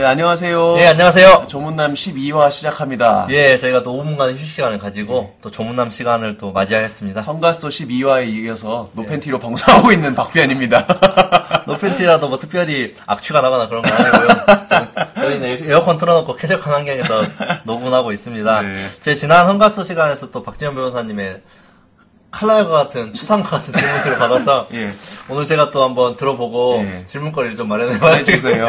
[0.00, 0.76] 네, 안녕하세요.
[0.78, 1.44] 예, 안녕하세요.
[1.46, 3.26] 조문남 12화 시작합니다.
[3.28, 7.20] 예, 저희가 또 5분간 휴식 시간을 가지고 또 조문남 시간을 또 맞이하겠습니다.
[7.20, 10.86] 헝가소 12화에 이어서 노팬티로 방송하고 있는 박비안입니다.
[11.68, 14.28] 노팬티라도 뭐 특별히 악취가 나거나 그런 건 아니고요.
[15.16, 17.22] 저희는 에어컨 틀어놓고 쾌적한 환경에서
[17.64, 18.62] 녹음하고 있습니다.
[18.62, 18.76] 네.
[19.02, 21.42] 제 지난 헝가소 시간에서 또 박지현 변호사님의
[22.30, 24.94] 칼날과 같은 추상과 같은 질문들을 받아서 예.
[25.28, 27.04] 오늘 제가 또 한번 들어보고 예.
[27.06, 28.66] 질문거리를 좀 마련해봐야 해주세요.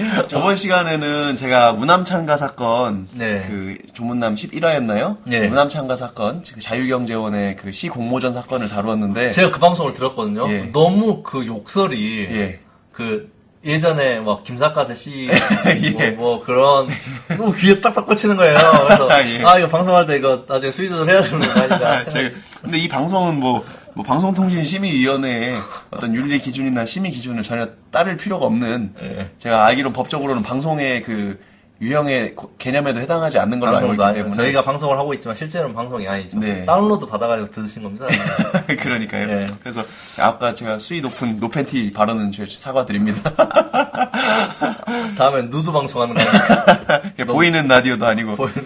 [0.28, 3.44] 저번 시간에는 제가 무남창가 사건, 네.
[3.48, 5.16] 그 조문남 11화였나요?
[5.24, 5.48] 네.
[5.48, 10.50] 무남창가 사건, 그 자유경제원의 그 시 공모전 사건을 다루었는데, 제가 그 방송을 들었거든요.
[10.50, 10.70] 예.
[10.72, 12.60] 너무 그 욕설이 예.
[12.92, 13.30] 그
[13.64, 15.28] 예전에 막 김사카세 씨,
[16.00, 16.10] 예.
[16.12, 16.88] 뭐, 뭐 그런
[17.28, 18.56] 너무 귀에 딱딱 꽂히는 거예요.
[18.86, 19.44] 그래서 예.
[19.44, 22.04] 아 이거 방송할 때 이거 나중에 수위 조절해야 되는 거 아닌가.
[22.06, 25.58] 제가- 근데 이 방송은 뭐, 뭐 방송통신심의위원회의
[25.90, 29.30] 어떤 윤리 기준이나 심의 기준을 전혀 따를 필요가 없는 예.
[29.38, 31.40] 제가 알기로 법적으로는 방송의 그
[31.82, 36.06] 유형의 고- 개념에도 해당하지 않는 걸로 알고 있기 때문에 저희가 방송을 하고 있지만 실제로는 방송이
[36.06, 36.38] 아니죠.
[36.38, 36.66] 네.
[36.66, 38.06] 다운로드 받아가지고 들으신 겁니다.
[38.80, 39.30] 그러니까요.
[39.30, 39.46] 예.
[39.62, 39.82] 그래서
[40.20, 43.32] 아까 제가 수위 높은 노팬티 발언은 제 사과드립니다.
[45.16, 46.20] 다음엔 누드 방송하는 거
[47.18, 48.64] 예, 보이는 라디오도 아니고 보이는.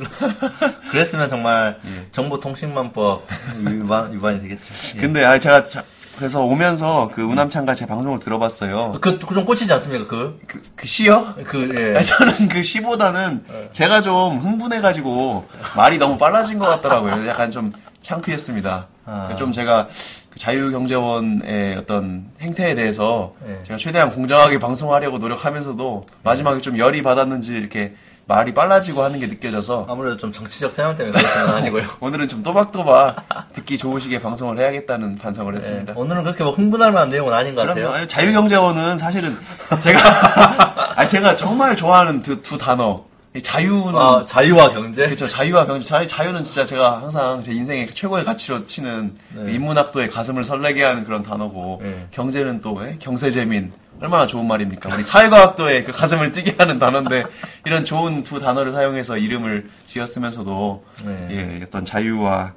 [0.95, 2.07] 그랬으면 정말 예.
[2.13, 3.27] 정보통신망법
[3.67, 4.97] 위반 위반이 되겠죠.
[4.97, 5.01] 예.
[5.01, 5.83] 근데 아 제가 자-
[6.17, 8.93] 그래서 오면서 그 우남창가 제 방송을 들어봤어요.
[9.01, 10.07] 그, 그좀 꽂히지 않습니까?
[10.07, 11.35] 그, 그, 그 시요?
[11.49, 11.99] 그, 예.
[11.99, 15.45] 아, 저는 그 시보다는 제가 좀 흥분해가지고
[15.77, 17.27] 말이 너무 빨라진 것 같더라고요.
[17.27, 18.87] 약간 좀 창피했습니다.
[19.07, 19.35] 아.
[19.37, 19.89] 좀 제가
[20.31, 23.65] 그 자유경제원의 어떤 행태에 대해서 예.
[23.65, 29.87] 제가 최대한 공정하게 방송하려고 노력하면서도 마지막에 좀 열이 받았는지 이렇게 말이 빨라지고 하는 게 느껴져서
[29.89, 31.85] 아무래도 좀 정치적 생각 때문에 그러신 건 아니고요.
[32.01, 35.95] 오늘은 좀 또박또박 듣기 좋으시게 방송을 해야겠다는 반성을 했습니다.
[35.95, 37.67] 예, 오늘은 그렇게 뭐 흥분할 만한 내용은 아닌 것.
[37.67, 37.91] 같아요.
[37.91, 39.37] 아니, 자유경제원은 사실은
[39.83, 40.01] 제가
[40.97, 43.05] 아니, 제가 정말 좋아하는 두, 두 단어.
[43.37, 45.07] 이 자유는 아, 자유와 경제?
[45.07, 45.27] 그렇죠.
[45.27, 45.89] 자유와 경제.
[45.89, 51.03] 자유, 자유는 진짜 제가 항상 제 인생의 최고의 가치로 치는 그 인문학도의 가슴을 설레게 하는
[51.03, 52.07] 그런 단어고 네.
[52.13, 52.97] 경제는 또 예?
[53.01, 54.95] 경세재민 얼마나 좋은 말입니까?
[54.95, 57.25] 우리 사회과학도의 그 가슴을 뛰게 하는 단어인데
[57.65, 61.29] 이런 좋은 두 단어를 사용해서 이름을 지었으면서도 네.
[61.31, 62.53] 예, 어떤 자유와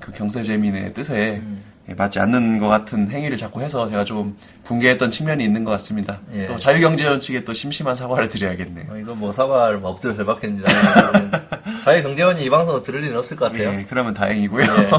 [0.00, 1.62] 그 경세재민의 뜻에 음.
[1.88, 6.20] 예, 맞지 않는 것 같은 행위를 자꾸 해서 제가 좀 붕괴했던 측면이 있는 것 같습니다.
[6.32, 6.46] 예.
[6.46, 8.86] 또 자유경제원 측에 또 심심한 사과를 드려야겠네요.
[8.90, 10.64] 어, 이거 뭐 사과를 뭐 엎드려 절박했는지
[11.84, 13.78] 자유경제원이 이 방송을 들을 일은 없을 것 같아요.
[13.78, 14.64] 예, 그러면 다행이고요.
[14.64, 14.90] 예.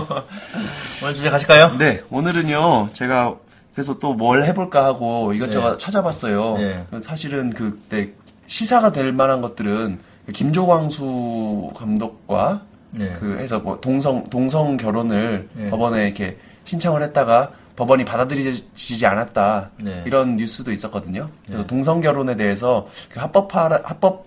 [1.04, 1.76] 오늘 주제 가실까요?
[1.80, 3.36] 네, 오늘은요, 제가
[3.76, 5.78] 그래서 또 뭘 해볼까 하고 이것저것 네.
[5.78, 6.58] 찾아봤어요.
[6.58, 6.86] 네.
[7.02, 8.12] 사실은 그때
[8.48, 13.12] 시사가 될 만한 것들은 그 김조광수 감독과 네.
[13.20, 15.70] 그 해서 뭐 동성 동성 결혼을 네.
[15.70, 20.04] 법원에 이렇게 신청을 했다가 법원이 받아들이지 않았다 네.
[20.06, 21.30] 이런 뉴스도 있었거든요.
[21.46, 24.26] 그래서 동성 결혼에 대해서 그 합법 합법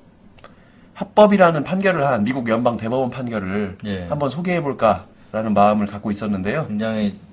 [0.93, 4.07] 합법이라는 판결을 한 미국 연방 대법원 판결을 예.
[4.09, 6.67] 한번 소개해 볼까라는 마음을 갖고 있었는데요.
[6.67, 7.28] 굉장히 그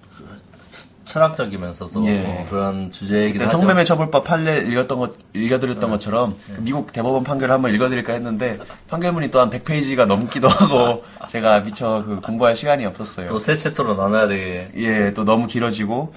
[1.06, 2.22] 철학적이면서도 예.
[2.22, 3.52] 뭐 그런 주제이기도 하죠.
[3.58, 9.32] 성매매 처벌법 판례 읽었던 것 읽어드렸던 것처럼 그 미국 대법원 판결을 한번 읽어드릴까 했는데 판결문이
[9.32, 13.28] 또한 100페이지가 넘기도 하고 제가 미처 그 공부할 시간이 없었어요.
[13.28, 16.14] 또세 챕터로 나눠야 되게 예, 또 너무 길어지고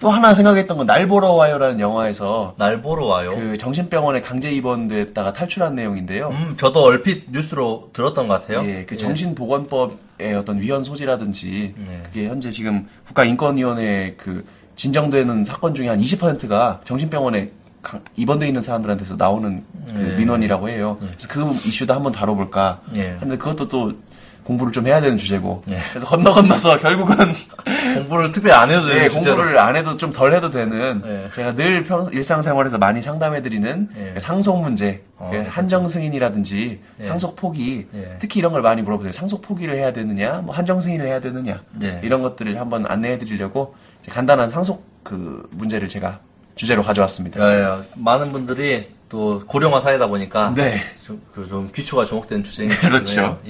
[0.00, 3.30] 또 하나 생각했던 건 날 보러 와요라는 영화에서 날 보러 와요.
[3.34, 6.28] 그 정신병원에 강제 입원됐다가 탈출한 내용인데요.
[6.30, 8.64] 음, 저도 얼핏 뉴스로 들었던 것 같아요.
[8.68, 12.00] 예, 그 정신보건법의 어떤 위헌 소지라든지 네.
[12.04, 14.44] 그게 현재 지금 국가인권위원회 그
[14.76, 17.50] 진정되는 사건 중에 한 20%가 정신병원에
[17.82, 20.16] 강- 입원돼 있는 사람들한테서 나오는 그 네.
[20.16, 20.96] 민원이라고 해요.
[21.00, 22.80] 그래서 그 이슈도 한번 다뤄볼까.
[22.96, 23.16] 예.
[23.20, 23.92] 근데 그것도 또
[24.48, 25.62] 공부를 좀 해야 되는 주제고.
[25.68, 25.78] 예.
[25.90, 27.16] 그래서 건너 건너서 결국은
[27.94, 29.08] 공부를 특별히 안 해도 되는 예.
[29.08, 31.30] 공부를 안 해도 좀 덜 해도 되는 예.
[31.34, 34.12] 제가 늘 평, 일상생활에서 많이 상담해 드리는 예.
[34.14, 35.50] 그 상속 문제, 어, 그 그렇죠.
[35.50, 37.04] 한정 승인이라든지 예.
[37.04, 38.16] 상속 포기, 예.
[38.18, 39.12] 특히 이런 걸 많이 물어보세요.
[39.12, 42.00] 상속 포기를 해야 되느냐, 뭐 한정 승인을 해야 되느냐 예.
[42.02, 46.20] 이런 것들을 한번 안내해 드리려고 이제 간단한 상속 그 문제를 제가
[46.54, 47.38] 주제로 가져왔습니다.
[47.94, 50.80] 많은 분들이 또 고령화 사회다 보니까 네.
[51.06, 53.40] 좀, 그좀 귀추가 주목되는 주제인 것 그렇죠.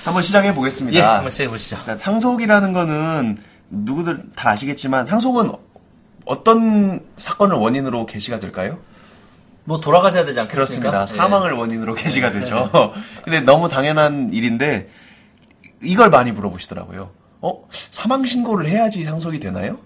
[0.00, 0.04] 예.
[0.04, 0.98] 한번 시작해 보겠습니다.
[0.98, 1.78] 예, 한번 시작해 보시죠.
[1.96, 3.38] 상속이라는 거는
[3.70, 5.52] 누구들 다 아시겠지만 상속은
[6.24, 8.78] 어떤 사건을 원인으로 개시가 될까요?
[9.64, 10.90] 뭐 돌아가셔야 되지 않겠습니까?
[10.90, 11.02] 그렇습니다.
[11.02, 11.18] 예.
[11.18, 12.70] 사망을 원인으로 게시가 되죠.
[13.22, 14.88] 근데 너무 당연한 일인데
[15.82, 17.10] 이걸 많이 물어보시더라고요.
[17.42, 17.64] 어?
[17.90, 19.78] 사망 신고를 해야지 상속이 되나요?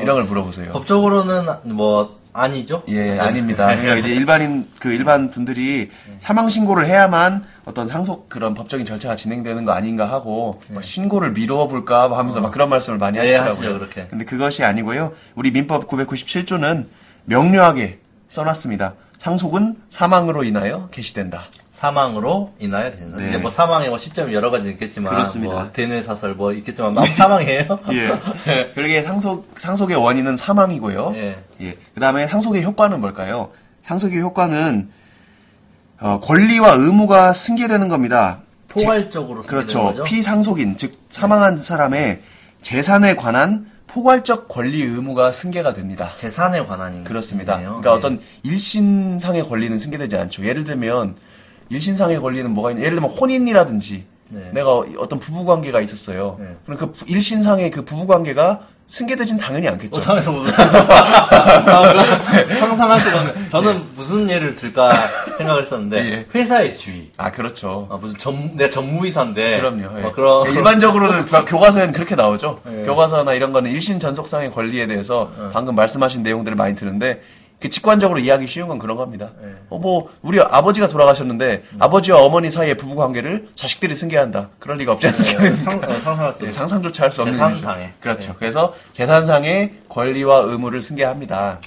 [0.00, 0.72] 이런 걸 물어보세요.
[0.72, 2.82] 법적으로는 뭐 아니죠?
[2.88, 3.66] 예, 아닙니다.
[3.66, 9.64] 그러니까 이제 일반인 그 일반 분들이 사망 신고를 해야만 어떤 상속 그런 법적인 절차가 진행되는
[9.64, 13.78] 거 아닌가 하고 막 신고를 미뤄 볼까 하면서 막 그런 말씀을 많이 예, 하시더라고요.
[13.78, 14.06] 그렇게.
[14.08, 15.12] 근데 그것이 아니고요.
[15.34, 16.86] 우리 민법 997조는
[17.24, 18.94] 명료하게 써놨습니다.
[19.18, 21.44] 상속은 사망으로 인하여 개시된다.
[21.70, 23.16] 사망으로 인하여 계신다.
[23.16, 23.28] 네.
[23.30, 25.54] 이제 뭐 사망의 뭐 시점이 여러 가지 있겠지만 그렇습니다.
[25.54, 27.80] 뭐 대뇌 사설 뭐 있겠지만 막 사망이에요.
[27.92, 28.70] 예.
[28.74, 31.12] 그러게 상속 상속의 원인은 사망이고요.
[31.16, 31.38] 예.
[31.62, 31.78] 예.
[31.94, 33.50] 그다음에 상속의 효과는 뭘까요?
[33.82, 34.90] 상속의 효과는
[36.00, 38.40] 어, 권리와 의무가 승계되는 겁니다.
[38.68, 40.02] 포괄적으로 생기는 그렇죠.
[40.04, 42.20] 피상속인 즉 사망한 사람의
[42.62, 46.10] 재산에 관한 포괄적 권리 의무가 승계가 됩니다.
[46.16, 47.52] 재산에 관한 그렇습니다.
[47.54, 47.80] 거네요.
[47.80, 47.96] 그러니까 네.
[47.96, 50.44] 어떤 일신상의 권리는 승계되지 않죠.
[50.44, 51.14] 예를 들면
[51.68, 52.82] 일신상의 권리는 뭐가 있냐?
[52.82, 54.50] 예를 들면 혼인이라든지 네.
[54.52, 56.36] 내가 어떤 부부 관계가 있었어요.
[56.40, 56.56] 네.
[56.64, 59.98] 그럼 그 부- 일신상의 그 부부 관계가 승계되진 당연히 않겠죠.
[59.98, 60.44] 어, 뭐
[62.58, 63.48] 상상할 수가 없네.
[63.48, 64.92] 저는 무슨 예를 들까
[65.38, 66.26] 생각을 했었는데 예.
[66.34, 67.10] 회사의 주의.
[67.16, 67.88] 아 그렇죠.
[67.90, 69.60] 아, 무슨 전, 내 전무이사인데.
[69.60, 69.98] 그럼요.
[69.98, 70.02] 예.
[70.02, 72.60] 뭐 그런 일반적으로는 교- 교과서에는 그렇게 나오죠.
[72.70, 72.82] 예.
[72.84, 75.50] 교과서나 이런 거는 일신 전속상의 권리에 대해서 어.
[75.52, 79.30] 방금 말씀하신 내용들을 많이 드는데 그 직관적으로 이해하기 쉬운 건 그런 겁니다.
[79.42, 79.54] 예.
[79.70, 84.50] 어, 뭐 우리 아버지가 돌아가셨는데 아버지와 어머니 사이의 부부 관계를 자식들이 승계한다.
[84.58, 85.44] 그럴 리가 없지 않습니까?
[85.86, 86.52] 네, 상, 어, 수 예, 없는.
[86.52, 87.34] 상상조차 할 수 없는.
[87.34, 87.66] 일이죠.
[88.00, 88.30] 그렇죠.
[88.32, 88.34] 예.
[88.38, 91.60] 그래서 재산상의 권리와 의무를 승계합니다.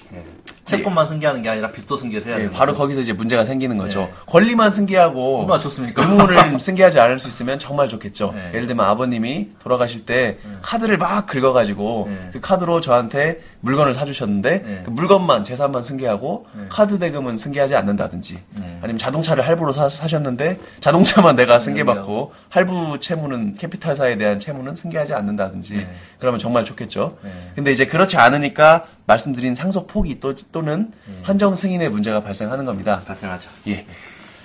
[0.67, 2.73] 채권만 승계하는 게 아니라 빚도 승계를 해야 예, 되는 바로.
[2.73, 4.01] 거기서 이제 문제가 생기는 거죠.
[4.01, 4.11] 네.
[4.27, 6.03] 권리만 승계하고 얼마나 좋습니까?
[6.03, 8.33] 의무를 승계하지 않을 수 있으면 정말 좋겠죠.
[8.35, 8.51] 네.
[8.53, 12.29] 예를 들면 아버님이 돌아가실 때 카드를 막 긁어가지고 네.
[12.33, 14.81] 그 카드로 저한테 물건을 사주셨는데 네.
[14.85, 18.79] 그 물건만 재산만 승계하고 카드 대금은 승계하지 않는다든지 네.
[18.81, 25.77] 아니면 자동차를 할부로 사, 셨는데 자동차만 내가 승계받고 할부 채무는 캐피탈사에 대한 채무는 승계하지 않는다든지
[25.77, 25.95] 네.
[26.19, 27.17] 그러면 정말 좋겠죠.
[27.23, 27.31] 네.
[27.55, 31.19] 근데 이제 그렇지 않으니까 말씀드린 상속 포기 또, 또는 네.
[31.23, 33.01] 한정 승인의 문제가 발생하는 겁니다.
[33.05, 33.49] 발생하죠.
[33.67, 33.85] 예.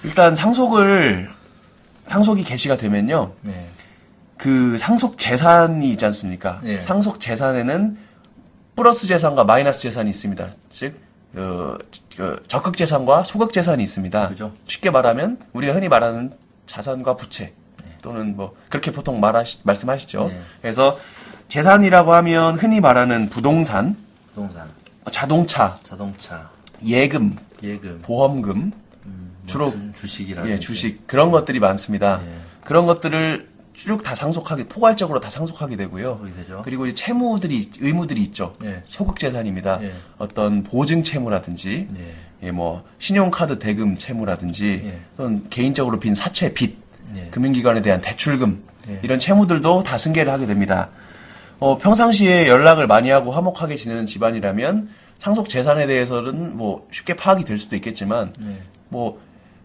[0.05, 1.31] 일단 상속을
[2.07, 3.33] 상속이 개시가 되면요.
[3.43, 3.69] 네.
[4.37, 6.61] 그 상속 재산이 있지 않습니까?
[6.65, 6.81] 예.
[6.81, 7.97] 상속 재산에는
[8.75, 10.51] 플러스 재산과 마이너스 재산이 있습니다.
[10.71, 10.99] 즉
[11.35, 11.77] 어,
[12.19, 14.29] 어, 적극 재산과 소극 재산이 있습니다.
[14.29, 14.53] 그죠.
[14.67, 16.33] 쉽게 말하면 우리가 흔히 말하는
[16.67, 17.53] 자산과 부채
[17.85, 17.99] 네.
[18.03, 20.31] 또는 뭐 그렇게 보통 말하시, 말씀하시죠.
[20.33, 20.41] 예.
[20.61, 20.99] 그래서
[21.49, 23.97] 재산이라고 하면 흔히 말하는 부동산,
[24.29, 24.69] 부동산,
[25.11, 26.51] 자동차, 자동차,
[26.85, 28.73] 예금, 예금, 보험금,
[29.05, 30.53] 뭐 주로 주, 주식이라든지.
[30.53, 32.21] 예, 주식 그런 것들이 많습니다.
[32.25, 32.33] 예.
[32.65, 36.21] 그런 것들을 쭉 다 상속하게 포괄적으로 다 상속하게 되고요.
[36.63, 38.55] 그리고 이제 채무들이 의무들이 있죠.
[38.63, 38.83] 예.
[38.87, 39.83] 소극 재산입니다.
[39.83, 39.95] 예.
[40.19, 42.15] 어떤 보증 채무라든지 예.
[42.47, 45.01] 예, 뭐 신용카드 대금 채무라든지 예.
[45.17, 46.77] 또는 개인적으로 빈 사채 빚,
[47.17, 47.29] 예.
[47.31, 49.01] 금융기관에 대한 대출금 예.
[49.03, 50.91] 이런 채무들도 다 승계를 하게 됩니다.
[51.63, 54.89] 어, 평상시에 연락을 많이 하고 화목하게 지내는 집안이라면
[55.21, 58.57] 상속 재산에 대해서는 뭐 쉽게 파악이 될 수도 있겠지만 예.
[58.89, 59.21] 뭐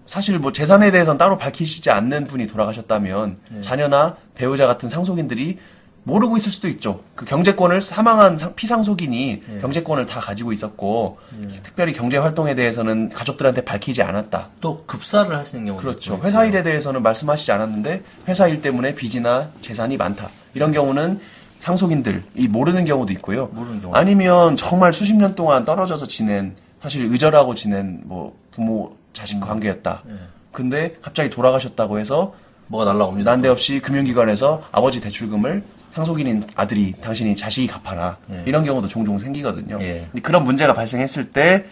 [0.05, 3.61] 사실 뭐 재산에 대해서는 따로 밝히시지 않는 분이 돌아가셨다면 네.
[3.61, 5.57] 자녀나 배우자 같은 상속인들이
[6.03, 7.01] 모르고 있을 수도 있죠.
[7.15, 9.59] 그 경제권을 사망한 상- 피상속인이 네.
[9.59, 11.17] 경제권을 다 가지고 있었고
[11.63, 14.49] 특별히 경제 활동에 대해서는 가족들한테 밝히지 않았다.
[14.61, 16.21] 또 급사를 하시는 경우도 그렇죠.
[16.23, 20.29] 회사 일에 대해서는 말씀하시지 않았는데 회사 일 때문에 빚이나 재산이 많다.
[20.53, 21.19] 이런 경우는
[21.59, 23.47] 상속인들이 모르는 경우도 있고요.
[23.47, 23.93] 모르는 경우.
[23.95, 30.03] 아니면 정말 수십 년 동안 떨어져서 지낸 사실 의절하고 지낸 뭐 부모 자식 관계였다.
[30.09, 30.13] 예.
[30.51, 32.33] 근데 갑자기 돌아가셨다고 해서
[32.67, 33.29] 뭐가 날라옵니다.
[33.31, 38.43] 난데없이 금융기관에서 아버지 대출금을 상속인인 아들이 당신이 자식이 갚아라 예.
[38.45, 39.79] 이런 경우도 종종 생기거든요.
[39.81, 40.07] 예.
[40.11, 41.65] 근데 그런 문제가 발생했을 때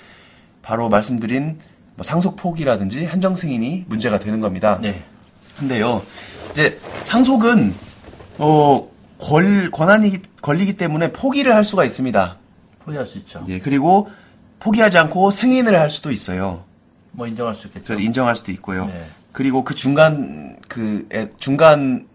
[0.61, 1.59] 바로 말씀드린
[1.95, 4.79] 뭐 상속 포기라든지 한정 승인이 문제가 되는 겁니다.
[4.81, 5.03] 네.
[5.57, 6.01] 근데요,
[6.51, 7.73] 이제 상속은
[8.39, 12.37] 어 권, 권한이기 권리기 때문에 포기를 할 수가 있습니다.
[12.79, 13.43] 포기할 수 있죠.
[13.47, 14.09] 예, 그리고
[14.59, 16.63] 포기하지 않고 승인을 할 수도 있어요.
[17.11, 17.85] 뭐 인정할 수 있겠죠.
[17.87, 18.87] 그래서 인정할 수도 있고요.
[18.87, 19.05] 네.
[19.31, 22.07] 그리고 그 중간 그 에, 중간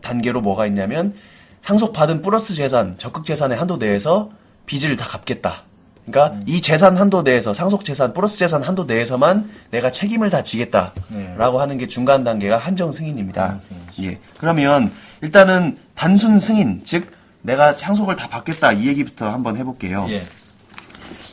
[0.00, 1.14] 단계로 뭐가 있냐면
[1.62, 4.30] 상속받은 플러스 재산, 적극 재산의 한도 내에서
[4.66, 5.64] 빚을 다 갚겠다.
[6.06, 6.44] 그러니까 음.
[6.46, 11.36] 이 재산 한도 내에서 상속 재산, 플러스 재산 한도 내에서만 내가 책임을 다 지겠다라고 네.
[11.36, 13.58] 하는 게 중간 단계가 한정 승인입니다.
[14.02, 14.18] 예.
[14.38, 14.92] 그러면
[15.22, 17.10] 일단은 단순 승인, 즉
[17.42, 20.06] 내가 상속을 다 받겠다 이 얘기부터 한번 해볼게요.
[20.10, 20.22] 예.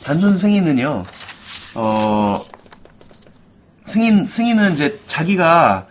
[0.04, 1.04] 단순 승인은요,
[1.76, 2.46] 어,
[3.84, 5.88] 승인, 승인은 이제 자기가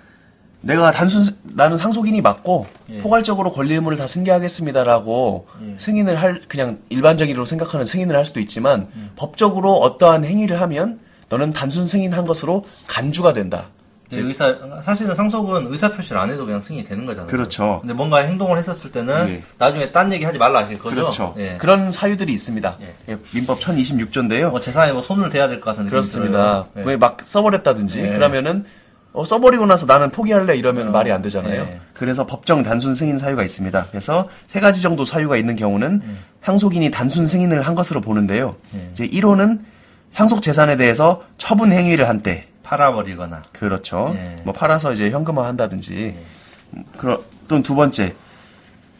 [0.62, 2.98] 내가 단순, 나는 상속인이 맞고, 예.
[2.98, 5.74] 포괄적으로 권리 의무를 다 승계하겠습니다라고 예.
[5.78, 9.10] 승인을 할, 그냥 일반적으로 생각하는 승인을 할 수도 있지만, 음.
[9.16, 13.68] 법적으로 어떠한 행위를 하면 너는 단순 승인한 것으로 간주가 된다.
[14.12, 17.28] 이제 의사 사실은 상속은 의사 표시를 안 해도 그냥 승인이 되는 거잖아요.
[17.30, 17.78] 그렇죠.
[17.80, 19.42] 근데 뭔가 행동을 했었을 때는 예.
[19.56, 20.96] 나중에 딴 얘기 하지 말라 하실 거죠.
[20.96, 21.34] 그렇죠.
[21.38, 21.56] 예.
[21.58, 22.76] 그런 사유들이 있습니다.
[22.80, 22.94] 예.
[23.12, 24.50] 예, 민법 1026조인데요.
[24.50, 26.66] 뭐 재산에 뭐 손을 대야 될 것 같은 그렇습니다.
[26.74, 28.08] 왜 막 써버렸다든지 예.
[28.08, 28.64] 그러면은
[29.12, 31.62] 어, 써버리고 나서 나는 포기할래 이러면 말이 안 되잖아요.
[31.62, 31.80] 예.
[31.94, 33.86] 그래서 법정 단순 승인 사유가 있습니다.
[33.90, 36.02] 그래서 세 가지 정도 사유가 있는 경우는
[36.42, 38.56] 상속인이 단순 승인을 한 것으로 보는데요.
[38.74, 38.88] 예.
[38.92, 39.60] 이제 1호는
[40.10, 42.46] 상속 재산에 대해서 처분 행위를 한 때.
[42.62, 43.42] 팔아버리거나.
[43.52, 44.12] 그렇죠.
[44.14, 44.36] 예.
[44.44, 46.16] 뭐 팔아서 이제 현금화 한다든지.
[46.96, 48.14] 그런 또는 두 번째.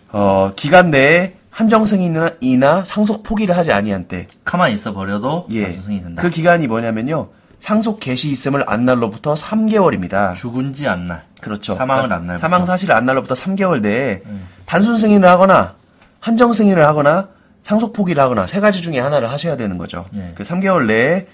[0.09, 4.26] 어, 기간 내에 한정 승인이나 이나 상속 포기를 하지 아니한 때.
[4.45, 5.64] 가만히 있어 버려도 예.
[5.64, 6.21] 단순승이 된다.
[6.21, 7.29] 그 기간이 뭐냐면요.
[7.61, 10.35] 상속 개시 있음을 안 날로부터 3개월입니다.
[10.35, 11.23] 죽은 지 안 날.
[11.40, 11.75] 그렇죠.
[11.75, 12.40] 사망을 그러니까 안 날부터.
[12.49, 14.23] 사망 사실을 안 날로부터 3개월 내에
[14.67, 15.75] 단순 승인을 하거나
[16.21, 17.29] 한정 승인을 하거나
[17.62, 20.07] 상속 포기를 하거나 세 가지 중에 하나를 하셔야 되는 거죠.
[20.14, 20.33] 예.
[20.35, 21.26] 그 3개월 내에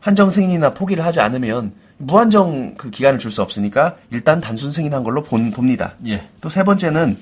[0.00, 5.22] 한정 승인이나 포기를 하지 않으면 무한정 그 기간을 줄 수 없으니까 일단 단순 승인한 걸로
[5.22, 5.94] 본, 봅니다.
[6.06, 6.28] 예.
[6.40, 7.16] 또 세 번째는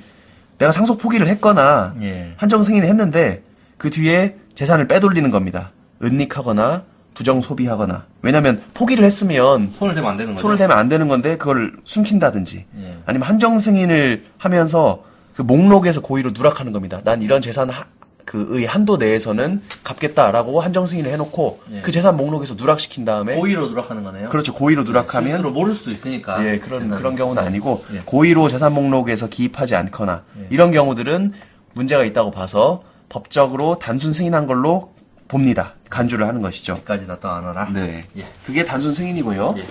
[0.58, 2.34] 내가 상속 포기를 했거나 예.
[2.36, 3.42] 한정 승인을 했는데
[3.76, 5.72] 그 뒤에 재산을 빼돌리는 겁니다.
[6.02, 10.42] 은닉하거나 부정 소비하거나 왜냐하면 포기를 했으면 손을 대면 안 되는 거죠.
[10.42, 12.98] 손을 대면 안 되는 건데 그걸 숨긴다든지 예.
[13.06, 15.04] 아니면 한정 승인을 하면서
[15.34, 17.00] 그 목록에서 고의로 누락하는 겁니다.
[17.04, 17.84] 난 이런 재산 하-
[18.24, 21.80] 그의 한도 내에서는 갚겠다라고 한정 승인을 해놓고 예.
[21.82, 24.28] 그 재산 목록에서 누락시킨 다음에 고의로 누락하는 거네요.
[24.30, 26.42] 그렇죠 고의로 누락하면 실수로 모를 수도 있으니까.
[26.46, 26.98] 예, 그런 세상에.
[26.98, 28.02] 그런 경우는 아니고 예.
[28.04, 31.32] 고의로 재산 목록에서 기입하지 않거나 이런 경우들은
[31.74, 34.92] 문제가 있다고 봐서 법적으로 단순 승인한 걸로
[35.36, 35.72] 봅니다.
[35.88, 36.82] 간주를 하는 것이죠.
[36.84, 37.70] 까지 다 떠안아라.
[37.72, 38.04] 네.
[38.18, 38.26] 예.
[38.44, 39.54] 그게 단순 승인이고요.
[39.56, 39.64] 예.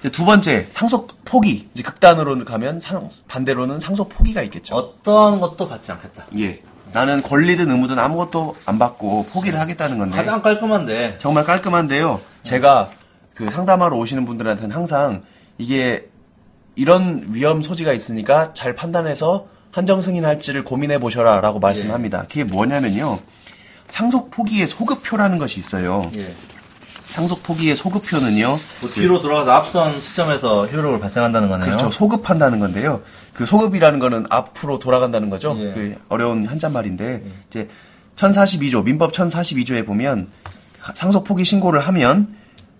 [0.00, 1.66] 이제 두 번째 상속 포기.
[1.72, 4.74] 이제 극단으로 가면 상- 반대로는 상속 포기가 있겠죠.
[4.74, 6.26] 어떠한 것도 받지 않겠다.
[6.38, 6.60] 예.
[6.92, 11.16] 나는 권리든 의무든 아무것도 안 받고 포기를 하겠다는 건데 가장 깔끔한데.
[11.20, 12.20] 정말 깔끔한데요.
[12.42, 12.90] 제가
[13.34, 15.22] 그 상담하러 오시는 분들한테는 항상
[15.56, 16.06] 이게
[16.76, 22.26] 이런 위험 소지가 있으니까 잘 판단해서 한정 승인할지를 고민해 보셔라라고 말씀합니다.
[22.28, 23.18] 그게 뭐냐면요.
[23.88, 26.10] 상속 포기의 소급표라는 것이 있어요.
[26.16, 26.34] 예.
[27.04, 28.58] 상속 포기의 소급표는요.
[28.80, 31.66] 뭐 뒤로 돌아가서 앞선 시점에서 효력을 발생한다는 거네요.
[31.68, 31.90] 그렇죠.
[31.90, 33.02] 소급한다는 건데요.
[33.32, 35.56] 그 소급이라는 거는 앞으로 돌아간다는 거죠.
[35.60, 35.72] 예.
[35.72, 37.68] 그 어려운 한자말인데 이제
[38.16, 40.28] 1042조 민법 1042조에 보면
[40.94, 42.34] 상속 포기 신고를 하면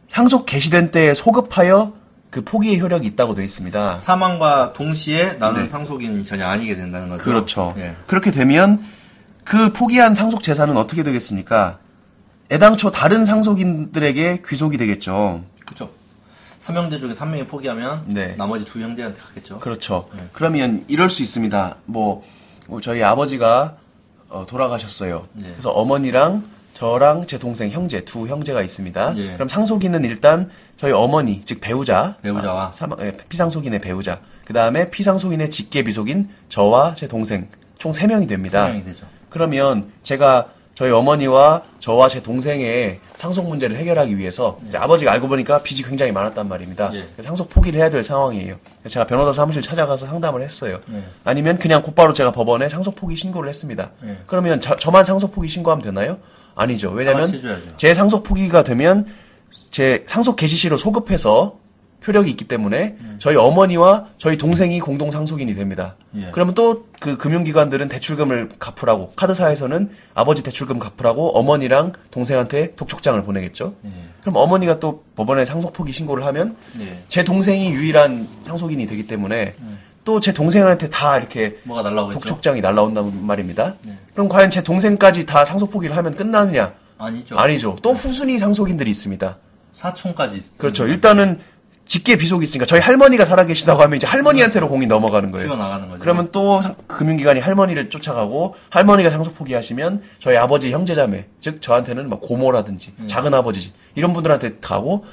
[0.09, 1.93] 상속 개시된 때에 소급하여
[2.31, 3.99] 그 포기의 효력이 있다고 되어 있습니다.
[3.99, 5.69] 사망과 동시에 나는 네.
[5.69, 7.23] 상속인이 전혀 아니게 된다는 거죠.
[7.23, 7.75] 그렇죠.
[7.79, 7.95] 예.
[8.07, 8.83] 그렇게 되면
[9.45, 11.79] 그 포기한 상속 재산은 어떻게 되겠습니까?
[12.51, 15.43] 애당초 다른 상속인들에게 귀속이 되겠죠.
[15.65, 15.91] 그렇죠.
[16.59, 18.35] 삼형제 중에 3명이 포기하면 네.
[18.37, 19.59] 나머지 두 형제한테 가겠죠.
[19.61, 20.09] 그렇죠.
[20.15, 20.23] 네.
[20.33, 21.77] 그러면 이럴 수 있습니다.
[21.87, 22.25] 뭐,
[22.69, 23.77] 뭐 저희 아버지가
[24.31, 25.29] 어, 돌아가셨어요.
[25.35, 25.49] 네.
[25.51, 29.15] 그래서 어머니랑 저랑 제 동생 형제 두 형제가 있습니다.
[29.17, 29.35] 예.
[29.35, 32.65] 그럼 상속인은 일단 저희 어머니 즉 배우자 배우자와.
[32.65, 37.49] 아, 사망- 예, 피상속인의 배우자 그 다음에 피상속인의 직계비속인 저와 제 동생
[37.79, 38.67] 총 세 명이 됩니다.
[38.67, 39.07] 세 명이 되죠.
[39.35, 45.61] 그러면 제가 저희 어머니와 저와 제 동생의 상속 문제를 해결하기 위해서 이제 아버지가 알고 보니까
[45.65, 46.93] 빚이 굉장히 많았단 말입니다.
[46.95, 47.09] 예.
[47.15, 48.57] 그래서 상속 포기를 해야 될 상황이에요.
[48.87, 50.79] 제가 변호사 사무실 찾아가서 상담을 했어요.
[50.93, 51.03] 예.
[51.25, 53.91] 아니면 그냥 곧바로 제가 법원에 상속 포기 신고를 했습니다.
[54.05, 54.19] 예.
[54.29, 56.19] 그러면 저, 저만 상속 포기 신고하면 되나요?
[56.55, 56.91] 아니죠.
[56.91, 57.33] 다 왜냐면.
[57.77, 59.07] 제 상속 포기가 되면
[59.73, 61.59] 제 상속 개시시로 소급해서
[62.07, 65.97] 효력이 있기 때문에 저희 어머니와 저희 동생이 공동 상속인이 됩니다.
[66.17, 66.29] 예.
[66.33, 73.75] 그러면 또 그 금융기관들은 대출금을 갚으라고 카드사에서는 아버지 대출금 갚으라고 어머니랑 동생한테 독촉장을 보내겠죠.
[73.85, 73.91] 예.
[74.23, 76.97] 그럼 어머니가 또 법원에 상속 포기 신고를 하면 예.
[77.09, 79.55] 제 동생이 유일한 상속인이 되기 때문에
[80.05, 82.21] 또 제 동생한테 다 이렇게 뭐가 날라오겠죠?
[82.21, 83.75] 독촉장이 날라온단 말입니다.
[83.83, 83.99] 네.
[84.13, 86.73] 그럼 과연 제 동생까지 다 상속 포기를 하면 끝나느냐?
[86.99, 87.39] 아니죠.
[87.39, 87.77] 아니죠.
[87.83, 89.37] 또 후순위 상속인들이 있습니다.
[89.73, 90.87] 사촌까지 있- 그렇죠.
[90.87, 91.41] 일단은
[91.87, 95.49] 직계 비속이 있으니까 저희 할머니가 살아계시다고 하면 이제 할머니한테로 공이 넘어가는 거예요.
[95.49, 96.01] 튀어나가는 거죠.
[96.01, 102.21] 그러면 또 상- 금융기관이 할머니를 쫓아가고 할머니가 상속 포기하시면 저희 아버지 형제자매 즉 저한테는 막
[102.23, 103.07] 고모라든지 음.
[103.09, 105.05] 작은 아버지 이런 분들한테 가고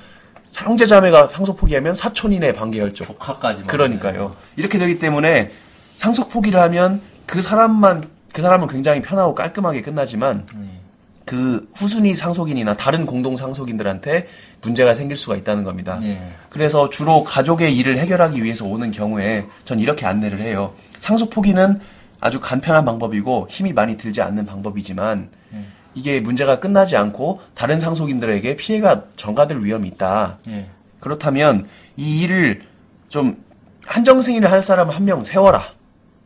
[0.53, 4.35] 형제자매가 상속 포기하면 사촌이네 반계혈족 조카까지 막 그러니까요.
[4.55, 5.51] 이렇게 되기 때문에
[5.97, 10.70] 상속 포기를 하면 그 사람만 그 사람은 굉장히 편하고 깔끔하게 끝나지만 네.
[11.31, 14.27] 그 후순위 상속인이나 다른 공동 상속인들한테
[14.61, 15.97] 문제가 생길 수가 있다는 겁니다.
[16.03, 16.21] 예.
[16.49, 20.73] 그래서 주로 가족의 일을 해결하기 위해서 오는 경우에 전 이렇게 안내를 해요.
[20.99, 21.79] 상속 포기는
[22.19, 25.29] 아주 간편한 방법이고 힘이 많이 들지 않는 방법이지만
[25.95, 30.37] 이게 문제가 끝나지 않고 다른 상속인들에게 피해가 전가될 위험이 있다.
[30.49, 30.67] 예.
[30.99, 32.63] 그렇다면 이 일을
[33.07, 33.41] 좀
[33.85, 35.63] 한정 승인을 할 사람 한 명 세워라.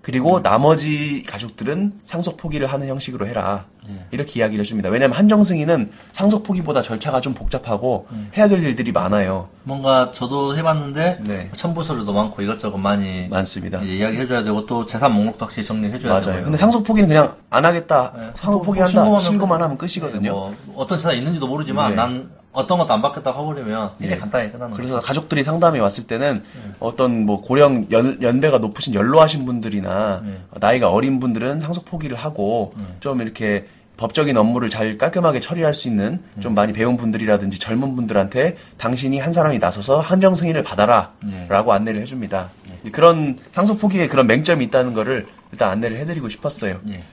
[0.06, 3.66] 그리고 나머지 가족들은 상속 포기를 하는 형식으로 해라.
[3.90, 4.06] 예.
[4.12, 4.90] 이렇게 이야기를 해줍니다.
[4.90, 8.06] 왜냐하면 한정 승인은 상속 포기보다 절차가 좀 복잡하고
[8.38, 9.50] 해야 될 일들이 많아요.
[9.64, 11.50] 뭔가 저도 해봤는데 네.
[11.56, 13.82] 첨부 서류도 많고 이것저것 많이 많습니다.
[13.82, 16.44] 이제 이야기 해줘야 되고 또 재산 목록도 확실히 정리해줘야 되고 맞아요.
[16.44, 18.14] 근데 상속 포기는 그냥 안 하겠다.
[18.16, 18.22] 네.
[18.36, 18.92] 상속 뭐 포기한다.
[18.92, 20.32] 신고만 하면 신고만 끝- 하면 끝이거든요.
[20.32, 21.96] 뭐 어떤 재산이 있는지도 모르지만 네.
[21.96, 24.18] 난 어떤 것도 안 받겠다고 해버리면 이게 네.
[24.18, 25.06] 간단하게 끝나는 그래서 거죠.
[25.06, 26.44] 가족들이 상담에 왔을 때는
[26.80, 30.42] 어떤 뭐 고령 연, 연배가 높으신 연로하신 분들이나 네.
[30.60, 36.22] 나이가 어린 분들은 상속 포기를 하고 좀 이렇게 법적인 업무를 잘 깔끔하게 처리할 수 있는
[36.42, 41.46] 좀 많이 배운 분들이라든지 젊은 분들한테 당신이 한 사람이 나서서 한정 승인을 받아라 예.
[41.48, 42.50] 라고 안내를 해줍니다.
[42.92, 46.82] 그런 상속 포기에 그런 맹점이 있다는 거를 일단 안내를 해드리고 싶었어요.
[46.90, 47.04] 예.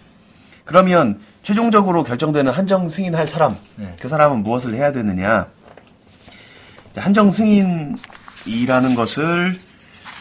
[0.64, 3.94] 그러면 최종적으로 결정되는 한정 승인할 사람, 네.
[4.00, 5.46] 그 사람은 무엇을 해야 되느냐?
[6.96, 9.58] 한정 승인이라는 것을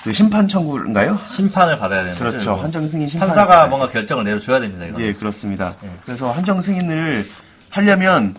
[0.03, 1.19] 그 심판 청구인가요?
[1.27, 2.37] 심판을 받아야 되는 그렇죠.
[2.37, 2.51] 거죠.
[2.53, 2.63] 이거.
[2.63, 3.27] 한정 승인 심판.
[3.27, 4.85] 판사가 뭔가 결정을 내려줘야 됩니다.
[4.85, 4.99] 이거.
[5.01, 5.75] 예, 그렇습니다.
[6.05, 7.25] 그래서 한정 승인을
[7.69, 8.35] 하려면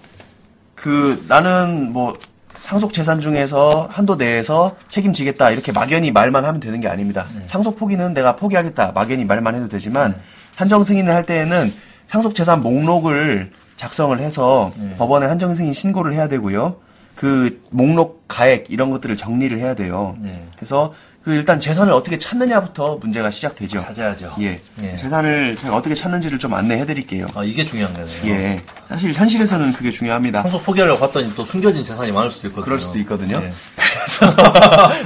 [0.74, 2.18] 그 나는 뭐
[2.56, 7.26] 상속 재산 중에서 한도 내에서 책임지겠다 이렇게 막연히 말만 하면 되는 게 아닙니다.
[7.46, 10.16] 상속 포기는 내가 포기하겠다 막연히 말만 해도 되지만
[10.56, 11.72] 한정 승인을 할 때에는
[12.12, 16.76] 상속 재산 목록을 작성을 해서 법원에 한정 승인 신고를 해야 되고요.
[17.14, 20.14] 그 목록 가액 이런 것들을 정리를 해야 돼요.
[20.20, 20.46] 네.
[20.54, 20.92] 그래서
[21.24, 23.78] 그 일단 재산을 어떻게 찾느냐부터 문제가 시작되죠.
[23.78, 24.34] 찾아야죠.
[24.40, 24.60] 예.
[24.82, 24.96] 예.
[24.96, 27.28] 재산을 제가 어떻게 찾는지를 좀 안내해 드릴게요.
[27.34, 28.26] 아, 이게 중요한 거네요.
[28.26, 28.58] 예.
[28.90, 30.42] 사실 현실에서는 그게 중요합니다.
[30.42, 32.64] 상속 포기하려고 봤더니 또 숨겨진 재산이 많을 수도 있거든요.
[32.64, 33.40] 그럴 수도 있거든요.
[33.42, 33.52] 예.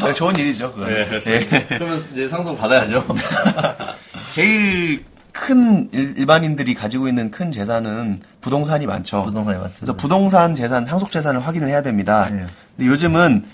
[0.00, 0.74] 그래서 좋은 일이죠.
[0.88, 1.30] 예, 그렇죠.
[1.30, 1.66] 예.
[1.68, 3.06] 그러면 이제 상속 받아야죠.
[4.32, 5.04] 제일
[5.40, 9.22] 큰 일- 일반인들이 가지고 있는 큰 재산은 부동산이 많죠.
[9.24, 9.76] 부동산이 많습니다.
[9.80, 12.26] 그래서 부동산 재산, 상속 재산을 확인을 해야 됩니다.
[12.30, 12.46] 예.
[12.76, 13.44] 근데 요즘은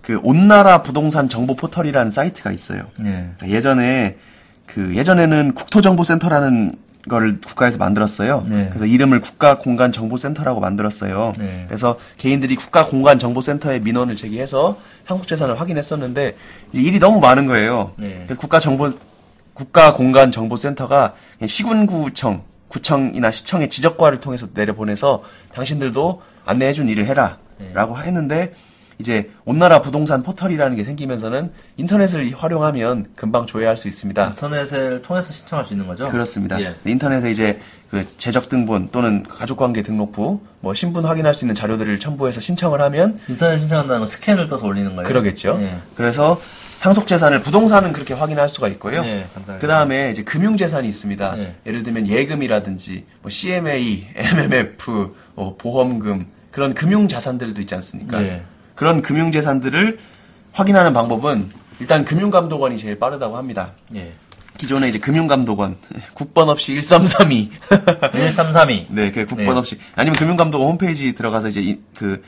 [0.00, 2.82] 그 온나라 부동산 정보 포털이라는 사이트가 있어요.
[3.00, 3.04] 예.
[3.36, 4.16] 그러니까 예전에
[4.66, 6.72] 그 예전에는 국토정보센터라는
[7.08, 8.44] 걸 국가에서 만들었어요.
[8.48, 8.68] 네.
[8.68, 11.32] 그래서 이름을 국가공간정보센터라고 만들었어요.
[11.36, 11.64] 네.
[11.66, 16.36] 그래서 개인들이 국가공간정보센터에 민원을 제기해서 상속재산을 확인했었는데
[16.72, 17.90] 이제 일이 너무 많은 거예요.
[17.96, 18.24] 네.
[18.28, 18.92] 그 국가정보
[19.54, 21.14] 국가공간정보센터가
[21.46, 25.22] 시군구청, 구청이나 시청의 지적과를 통해서 내려보내서
[25.54, 27.38] 당신들도 안내해준 일을 해라
[27.74, 28.04] 라고 네.
[28.04, 28.54] 했는데
[28.98, 34.26] 이제 온나라 부동산 포털이라는 게 생기면서는 인터넷을 활용하면 금방 조회할 수 있습니다.
[34.28, 36.08] 인터넷을 통해서 신청할 수 있는 거죠?
[36.08, 36.60] 그렇습니다.
[36.60, 36.76] 예.
[36.84, 42.40] 인터넷에 이제 그 재적 등본 또는 가족관계 등록부, 뭐 신분 확인할 수 있는 자료들을 첨부해서
[42.40, 45.08] 신청을 하면 인터넷 신청한다는 건 스캔을 떠서 올리는 거예요?
[45.08, 45.58] 그러겠죠.
[45.60, 45.78] 예.
[45.94, 46.40] 그래서
[46.82, 49.04] 상속 재산을 부동산은 그렇게 확인할 수가 있고요.
[49.04, 49.60] 예, 간단하게.
[49.60, 51.38] 그 다음에 이제 금융 재산이 있습니다.
[51.38, 51.54] 예.
[51.64, 58.20] 예를 들면 예금이라든지 뭐 CMA, MMF, 뭐 보험금 그런 금융 자산들도 있지 않습니까?
[58.24, 58.42] 예.
[58.74, 60.00] 그런 금융 재산들을
[60.50, 63.74] 확인하는 방법은 일단 금융감독원이 제일 빠르다고 합니다.
[63.94, 64.10] 예.
[64.58, 65.76] 기존에 이제 금융감독원
[66.14, 67.52] 국번 없이 1332
[68.12, 68.86] 1332.
[68.90, 69.52] 네, 그 국번 네.
[69.52, 72.24] 없이 아니면 금융감독원 홈페이지 들어가서 이제 이- 그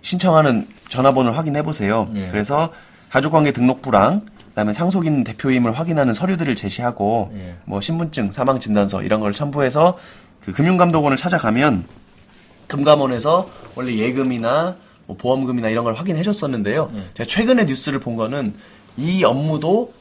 [0.00, 2.06] 신청하는 전화번호를 확인해 보세요.
[2.14, 2.28] 예.
[2.28, 2.72] 그래서
[3.10, 7.56] 가족관계 등록부랑 그다음에 상속인 대표임을 확인하는 서류들을 제시하고 예.
[7.64, 9.98] 뭐 신분증, 사망 진단서 이런 걸 첨부해서
[10.44, 11.84] 그 금융감독원을 찾아가면
[12.66, 16.90] 금감원에서 원래 예금이나 뭐 보험금이나 이런 걸 확인해 줬었는데요.
[16.94, 17.02] 예.
[17.14, 18.54] 제가 최근에 뉴스를 본 거는
[18.96, 19.92] 이 업무도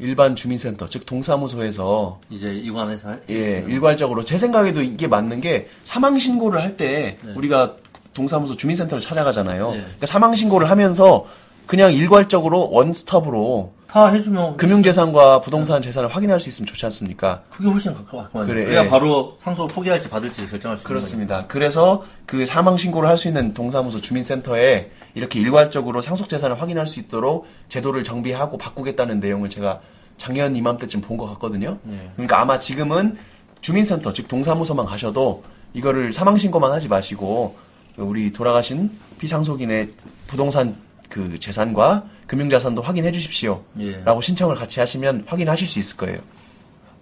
[0.00, 6.62] 일반 주민센터, 즉 동사무소에서 이제 이관해서 예, 일괄적으로 제 생각에도 이게 맞는 게 사망 신고를
[6.62, 7.76] 할때 우리가
[8.12, 9.70] 동사무소 주민센터를 찾아가잖아요.
[9.70, 9.78] 네.
[9.78, 11.26] 그러니까 사망 신고를 하면서
[11.66, 17.42] 그냥 일괄적으로 원스톱으로 다 해주면 금융재산과 부동산 재산을 확인할 수 있으면 좋지 않습니까?
[17.48, 18.28] 그게 훨씬 가까워.
[18.44, 18.88] 그래, 그래야 예.
[18.88, 21.44] 바로 상속 포기할지 받을지 결정할 수 있는 그렇습니다.
[21.46, 26.98] 그래서 그 사망 신고를 할 수 있는 동사무소 주민센터에 이렇게 일괄적으로 상속 재산을 확인할 수
[26.98, 29.80] 있도록 제도를 정비하고 바꾸겠다는 내용을 제가
[30.16, 31.78] 작년 이맘때쯤 본 것 같거든요.
[31.88, 32.10] 예.
[32.16, 33.16] 그러니까 아마 지금은
[33.60, 37.56] 주민센터 즉 동사무소만 가셔도 이거를 사망 신고만 하지 마시고
[37.96, 39.90] 우리 돌아가신 피상속인의
[40.26, 40.74] 부동산
[41.14, 43.62] 그 재산과 금융자산도 확인해 주십시오.
[43.78, 44.02] 예.
[44.04, 46.18] 라고 신청을 같이 하시면 확인하실 수 있을 거예요.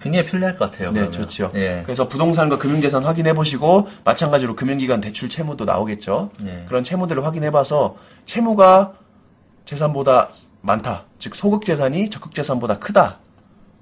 [0.03, 0.92] 굉장히 편리할 것 같아요.
[0.92, 1.11] 네.
[1.11, 1.51] 좋죠.
[1.55, 1.81] 예.
[1.87, 6.31] 그래서 부동산과 금융재산 확인해 보시고 마찬가지로 금융기관 대출 채무도 나오겠죠.
[6.44, 6.66] 예.
[6.68, 7.96] 그런 채무들을 확인해 봐서
[8.27, 8.92] 채무가
[9.64, 10.29] 재산보다
[10.61, 11.05] 많다.
[11.18, 13.18] 즉 소극 재산이 적극 재산보다 크다.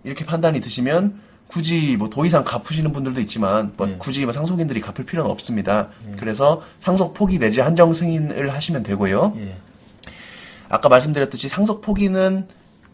[0.04, 3.96] 이렇게 판단이 드시면 굳이 뭐 더 이상 갚으시는 분들도 있지만 뭐 예.
[3.98, 5.88] 굳이 뭐 상속인들이 갚을 필요는 없습니다.
[6.20, 9.34] 그래서 상속 포기 내지 한정 승인을 하시면 되고요.
[10.70, 10.74] 예.
[10.74, 12.46] 아까 말씀드렸듯이 상속 포기는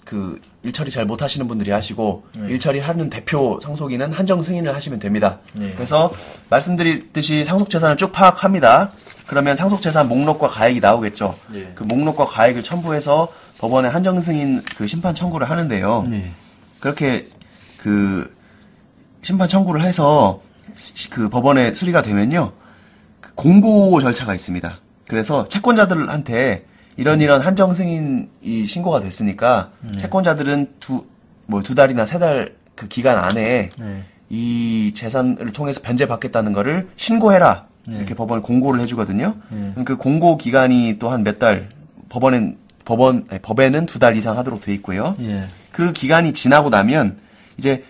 [0.05, 2.47] 그 일처리 잘 못하시는 분들이 하시고 네.
[2.51, 5.41] 일처리 하는 대표 상속인은 한정 승인을 하시면 됩니다.
[5.53, 5.73] 네.
[5.75, 6.13] 그래서
[6.49, 8.91] 말씀드렸듯이 상속 재산을 쭉 파악합니다.
[9.27, 11.37] 그러면 상속 재산 목록과 가액이 나오겠죠.
[11.51, 11.73] 네.
[11.75, 16.05] 그 목록과 가액을 첨부해서 법원에 한정 승인 그 심판 청구를 하는데요.
[16.09, 16.31] 네.
[16.79, 17.27] 그렇게
[17.79, 18.33] 그
[19.23, 20.41] 심판 청구를 해서
[20.75, 22.53] 시- 그 법원에 수리가 되면요
[23.21, 24.79] 그 공고 절차가 있습니다.
[25.09, 26.65] 그래서 채권자들한테
[26.97, 31.05] 이런 이런 한정 승인이 신고가 됐으니까 채권자들은 두
[31.49, 34.05] 뭐 두 달이나 세 달 그 기간 안에 네.
[34.29, 37.97] 이 재산을 통해서 변제받겠다는 거를 신고해라 네.
[37.97, 39.35] 이렇게 법원에 공고를 해주거든요.
[39.49, 39.73] 네.
[39.85, 41.69] 그 공고 기간이 또 한 몇 달
[42.11, 45.15] 법원엔 법원 아니, 법에는 두 달 이상 하도록 돼 있고요.
[45.21, 45.45] 예.
[45.73, 47.17] 그 기간이 지나고 나면
[47.57, 47.85] 이제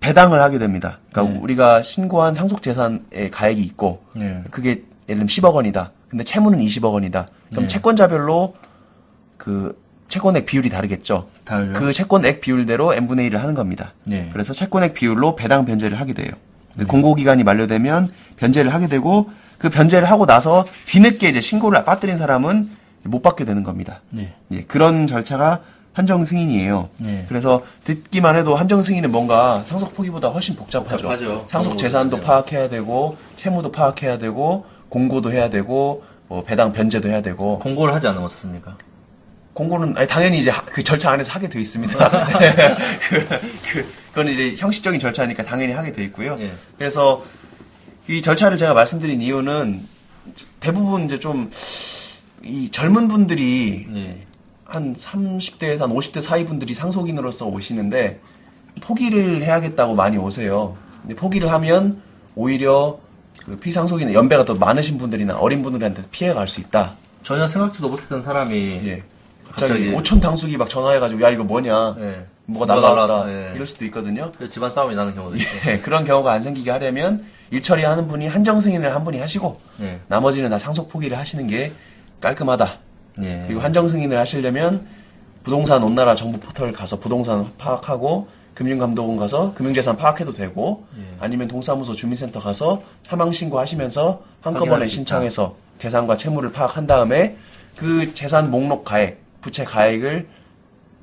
[0.00, 0.98] 배당을 하게 됩니다.
[1.12, 1.40] 그러니까 네.
[1.42, 4.42] 우리가 신고한 상속 재산에 가액이 있고 네.
[4.50, 4.70] 그게
[5.08, 5.92] 예를 들면 10억 원이다.
[6.08, 7.28] 근데 채무는 20억 원이다.
[7.50, 7.68] 그럼 네.
[7.68, 8.54] 채권자별로
[9.36, 11.28] 그 채권액 비율이 다르겠죠.
[11.44, 11.72] 다르죠.
[11.74, 13.92] 그 채권액 비율대로 n분의 1을 하는 겁니다.
[14.06, 14.30] 네.
[14.32, 16.30] 그래서 채권액 비율로 배당 변제를 하게 돼요.
[16.86, 22.70] 공고기간이 만료되면 변제를 하게 되고 그 변제를 하고 나서 뒤늦게 이제 신고를 빠뜨린 사람은
[23.02, 24.00] 못 받게 되는 겁니다.
[24.10, 24.34] 네.
[24.52, 25.60] 예, 그런 절차가
[25.92, 26.90] 한정 승인이에요.
[26.98, 27.24] 네.
[27.28, 30.96] 그래서 듣기만 해도 한정 승인은 뭔가 상속 포기보다 훨씬 복잡하죠.
[31.08, 31.46] 복잡하죠.
[31.48, 32.22] 상속 어, 재산도 네.
[32.22, 38.06] 파악해야 되고 채무도 파악해야 되고 공고도 해야 되고 뭐 배당 변제도 해야 되고 공고를 하지
[38.06, 38.76] 않았습니까?
[39.54, 41.98] 공고는 아니, 당연히 이제 하- 그 절차 안에서 하게 돼 있습니다.
[42.38, 42.54] 네.
[43.08, 43.28] 그,
[43.72, 46.36] 그, 그건 이제 형식적인 절차니까 당연히 하게 돼 있고요.
[46.40, 46.52] 예.
[46.76, 47.24] 그래서
[48.08, 49.82] 이 절차를 제가 말씀드린 이유는
[50.60, 51.50] 대부분 이제 좀
[52.44, 54.24] 이 젊은 분들이 네.
[54.64, 58.20] 한 30대에서 한 50대 사이 분들이 상속인으로서 오시는데
[58.80, 60.76] 포기를 해야겠다고 많이 오세요.
[61.02, 62.00] 근데 포기를 하면
[62.36, 63.00] 오히려
[63.48, 66.94] 그 피상속인 연배가 더 많으신 분들이나 어린 분들한테 피해가 갈수 있다.
[67.22, 69.02] 전혀 생각지도 못했던 사람이 예.
[69.48, 72.26] 갑자기 갑자기- 오촌 당숙이 막 전화해가지고 야 이거 뭐냐, 예.
[72.44, 73.52] 뭐가 날라왔다 예.
[73.54, 74.30] 이럴 수도 있거든요.
[74.36, 75.48] 그래서 집안 싸움이 나는 경우도 있고.
[75.70, 80.00] 예, 그런 경우가 안 생기게 하려면 일처리 하는 분이 한정 승인을 한 분이 하시고 예.
[80.08, 81.72] 나머지는 다 상속 포기를 하시는 게
[82.20, 82.78] 깔끔하다.
[83.22, 83.44] 예.
[83.46, 84.86] 그리고 한정 승인을 하시려면
[85.42, 88.28] 부동산 온나라 정보 포털 가서 부동산 파악하고
[88.58, 91.02] 금융감독원 가서 금융재산 파악해도 되고 예.
[91.20, 97.36] 아니면 동사무소 주민센터 가서 사망 신고 하시면서 한꺼번에 신청해서 재산과 채무를 파악한 다음에
[97.76, 100.26] 그 재산 목록 가액, 부채 가액을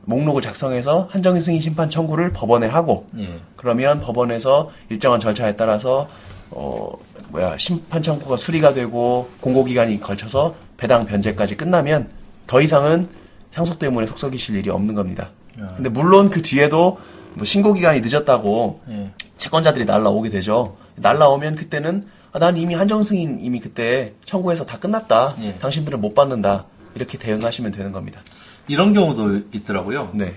[0.03, 3.29] 목록을 작성해서 한정 승인 심판 청구를 법원에 하고 예.
[3.55, 6.09] 그러면 법원에서 일정한 절차에 따라서
[6.51, 6.91] 어
[7.29, 12.09] 뭐야 심판 청구가 수리가 되고 공고 기간이 걸쳐서 배당 변제까지 끝나면
[12.47, 13.07] 더 이상은
[13.51, 15.29] 상속 때문에 속썩이실 일이 없는 겁니다.
[15.61, 15.73] 야.
[15.77, 16.97] 근데 물론 그 뒤에도
[17.35, 19.11] 뭐 신고 기간이 늦었다고 예.
[19.37, 20.77] 채권자들이 날라오게 되죠.
[20.95, 25.35] 날라오면 그때는 아, 난 이미 한정 승인 이미 그때 청구해서 다 끝났다.
[25.41, 25.55] 예.
[25.55, 26.65] 당신들은 못 받는다.
[26.95, 28.21] 이렇게 대응하시면 되는 겁니다.
[28.67, 30.11] 이런 경우도 있더라고요.
[30.13, 30.35] 네.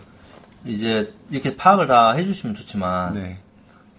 [0.64, 3.38] 이제 이렇게 파악을 다 해주시면 좋지만 네.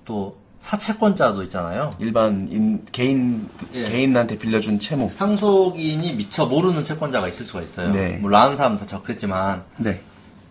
[0.05, 1.89] 또 사채권자도 있잖아요.
[1.99, 3.85] 일반 인, 개인 예.
[3.85, 5.09] 개인한테 빌려준 채무.
[5.09, 7.91] 상속인이 미처 모르는 채권자가 있을 수가 있어요.
[7.93, 8.21] 네.
[8.33, 10.01] 아는 사람은 더 적겠지만 네.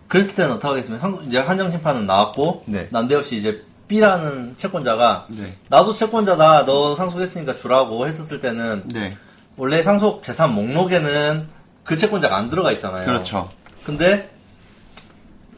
[0.08, 1.00] 그랬을 때는 어떻게 하겠습니까?
[1.00, 2.88] 상- 이제 한정 심판은 나왔고 네.
[2.90, 5.56] 난데없이 이제 B라는 채권자가 네.
[5.68, 9.16] 나도 채권자다 너 상속했으니까 주라고 했었을 때는 네.
[9.56, 11.48] 원래 상속 재산 목록에는
[11.84, 13.04] 그 채권자가 안 들어가 있잖아요.
[13.04, 13.50] 그렇죠.
[13.84, 14.30] 근데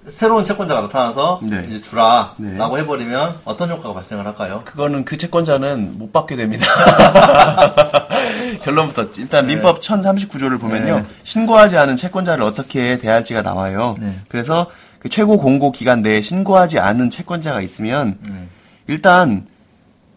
[0.04, 1.64] 새로운 채권자가 나타나서 네.
[1.68, 2.36] 이제 주라라고
[2.76, 2.82] 네.
[2.82, 4.62] 해버리면 어떤 효과가 발생을 할까요?
[4.64, 6.64] 그거는 그 채권자는 못 받게 됩니다.
[8.62, 10.98] 결론부터 일단 민법 1039조를 보면요.
[10.98, 11.04] 네.
[11.22, 13.94] 신고하지 않은 채권자를 어떻게 대할지가 나와요.
[13.98, 14.20] 네.
[14.28, 18.48] 그래서 그 최고 공고 기간 내에 신고하지 않은 채권자가 있으면 네.
[18.86, 19.46] 일단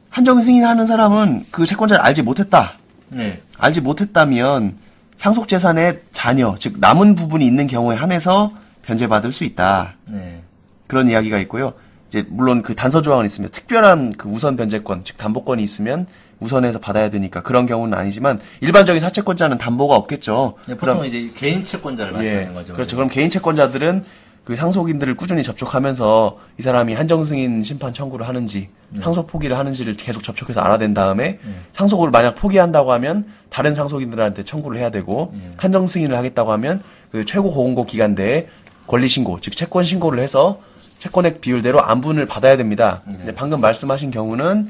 [0.10, 2.74] 한정 승인하는 사람은 그 채권자를 알지 못했다.
[3.10, 3.42] 네.
[3.58, 4.78] 알지 못했다면
[5.16, 8.52] 상속 재산의 자녀, 즉 남은 부분이 있는 경우에 한해서
[8.84, 9.96] 변제받을 수 있다.
[10.10, 10.42] 네.
[10.88, 11.74] 그런 이야기가 있고요.
[12.10, 16.06] 이제 물론 그 단서 조항은 있으면 특별한 그 우선 변제권, 즉 담보권이 있으면
[16.44, 20.56] 우선해서 받아야 되니까 그런 경우는 아니지만 일반적인 사채권자는 담보가 없겠죠.
[20.68, 22.74] 네, 보통 그럼 이제 개인 채권자를 예, 말씀하는 거죠.
[22.74, 22.96] 그렇죠.
[22.96, 24.04] 그럼 개인 채권자들은
[24.44, 29.02] 그 상속인들을 꾸준히 접촉하면서 이 사람이 한정 승인 심판 청구를 하는지 네.
[29.02, 31.40] 상속 포기를 하는지를 계속 접촉해서 알아낸 다음에
[31.72, 35.54] 상속을 만약 포기한다고 하면 다른 상속인들한테 청구를 해야 되고 네.
[35.56, 38.50] 한정 승인을 하겠다고 하면 그 최고 고공고 기간 내에
[38.86, 40.60] 권리 신고 즉 채권 신고를 해서
[41.00, 43.02] 채권액 비율대로 안분을 받아야 됩니다.
[43.06, 43.34] 네.
[43.34, 44.70] 방금 말씀하신 경우는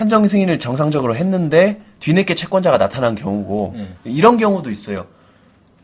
[0.00, 3.86] 한정 승인을 정상적으로 했는데 뒤늦게 채권자가 나타난 경우고 네.
[4.04, 5.04] 이런 경우도 있어요.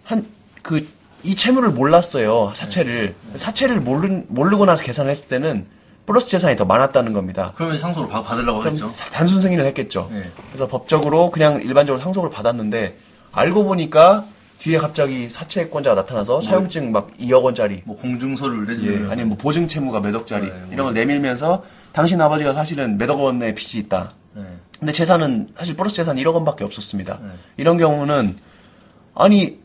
[0.05, 0.25] 한
[0.63, 0.85] 그
[1.23, 5.67] 이 채무를 몰랐어요 사채를 사채를 모르 모르고 나서 계산을 했을 때는
[6.07, 7.53] 플러스 재산이 더 많았다는 겁니다.
[7.57, 8.63] 그러면 상속을 받- 받으려고.
[8.87, 10.09] 사- 단순 승인을 했겠죠.
[10.13, 10.31] 네.
[10.51, 12.97] 그래서 법적으로 그냥 일반적으로 상속을 받았는데
[13.33, 14.25] 알고 보니까
[14.59, 19.67] 뒤에 갑자기 사채권자가 나타나서 사용증 막 2억 원짜리 뭐 공증서를 예, 내주면 아니면 뭐 보증
[19.67, 20.69] 채무가 몇 억짜리 네, 뭐.
[20.73, 21.65] 이런 걸 내밀면서
[21.97, 24.13] 당신 아버지가 사실은 몇억 원의 빚이 있다.
[24.35, 24.43] 네.
[24.79, 27.19] 근데 재산은 사실 플러스 재산 1억 원밖에 없었습니다.
[27.23, 27.29] 네.
[27.57, 28.37] 이런 경우는
[29.15, 29.59] 아니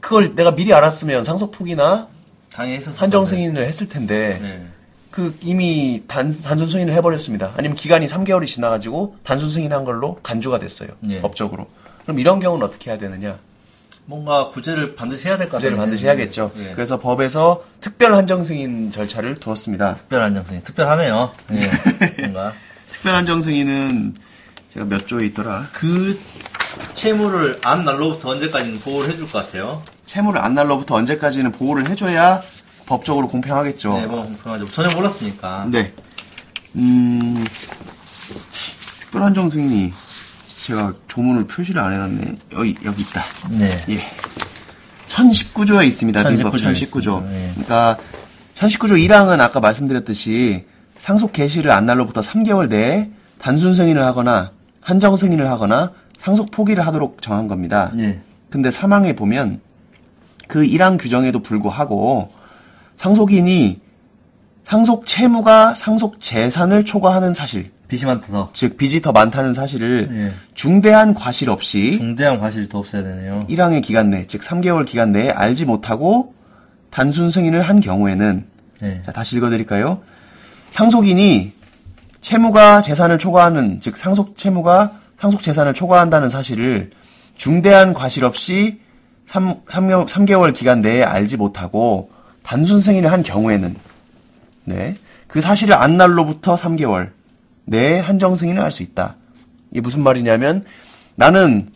[0.00, 2.08] 그걸 내가 미리 알았으면 상속 포기나
[2.50, 3.24] 한정.
[3.24, 4.66] 승인을 했을 텐데 네.
[5.12, 7.52] 그 이미 단, 단순 승인을 해버렸습니다.
[7.56, 10.88] 아니면 기간이 3개월이 지나가지고 단순 승인한 걸로 간주가 됐어요.
[11.10, 11.20] 예.
[11.20, 11.68] 법적으로.
[12.02, 13.38] 그럼 이런 경우는 어떻게 해야 되느냐?
[14.04, 15.70] 뭔가 구제를 반드시 해야 될 것 같아요.
[15.70, 16.52] 구제를 반드시 해야겠죠.
[16.56, 16.72] 예.
[16.74, 19.94] 그래서 법에서 특별 한정 승인 절차를 두었습니다.
[19.94, 20.62] 특별 한정 승인.
[20.62, 21.32] 특별하네요.
[21.52, 21.70] 예.
[22.22, 22.52] 뭔가
[22.90, 24.14] 특별 한정 승인은
[24.74, 25.68] 제가 몇 조에 있더라.
[25.72, 26.18] 그
[26.94, 29.82] 채무를 안 날로부터 언제까지는 보호를 해줄 것 같아요.
[30.06, 32.42] 채무를 안 날로부터 언제까지는 보호를 해줘야
[32.86, 33.94] 법적으로 공평하겠죠.
[33.94, 34.70] 네, 뭐 공평하죠.
[34.72, 35.68] 전혀 몰랐으니까.
[35.70, 35.92] 네.
[36.74, 37.44] 음,
[39.00, 39.92] 특별 한 정 승인이
[40.62, 42.36] 제가 조문을 표시를 안 해놨네.
[42.52, 43.24] 여기 여기 있다.
[43.50, 43.80] 네.
[43.88, 44.04] 예.
[45.08, 46.22] 1019조에 있습니다.
[46.22, 47.22] 민법 1019 조에 1019조.
[47.24, 47.34] 있습니다.
[47.34, 47.50] 예.
[47.50, 47.98] 그러니까
[48.54, 50.64] 1019조 1항은 아까 말씀드렸듯이
[50.98, 57.20] 상속 개시를 안 날로부터 3개월 내에 단순 승인을 하거나 한정 승인을 하거나 상속 포기를 하도록
[57.20, 57.90] 정한 겁니다.
[57.98, 58.20] 예.
[58.48, 59.60] 근데 사망에 보면
[60.46, 62.30] 그 1항 규정에도 불구하고
[62.96, 63.80] 상속인이
[64.72, 70.32] 상속 채무가 상속 재산을 초과하는 사실, 빚이 많다서 즉 빚이 더 많다는 사실을 예.
[70.54, 73.46] 중대한 과실 없이 중대한 과실이 더 없어야 되네요.
[73.50, 76.32] 1항의 기간 내, 즉 3개월 기간 내에 알지 못하고
[76.88, 78.46] 단순 승인을 한 경우에는
[78.80, 79.02] 네.
[79.04, 80.00] 자, 다시 읽어드릴까요?
[80.70, 81.52] 상속인이
[82.22, 86.92] 채무가 재산을 초과하는, 즉 상속 채무가 상속 재산을 초과한다는 사실을
[87.36, 88.80] 중대한 과실 없이
[89.26, 92.10] 3, 3, 3개월 기간 내에 알지 못하고
[92.42, 93.91] 단순 승인을 한 경우에는
[94.64, 94.96] 네.
[95.28, 97.10] 그 사실을 안 날로부터 3개월
[97.64, 99.16] 내에 한정 승인을 할 수 있다.
[99.70, 100.64] 이게 무슨 말이냐면
[101.14, 101.68] 나는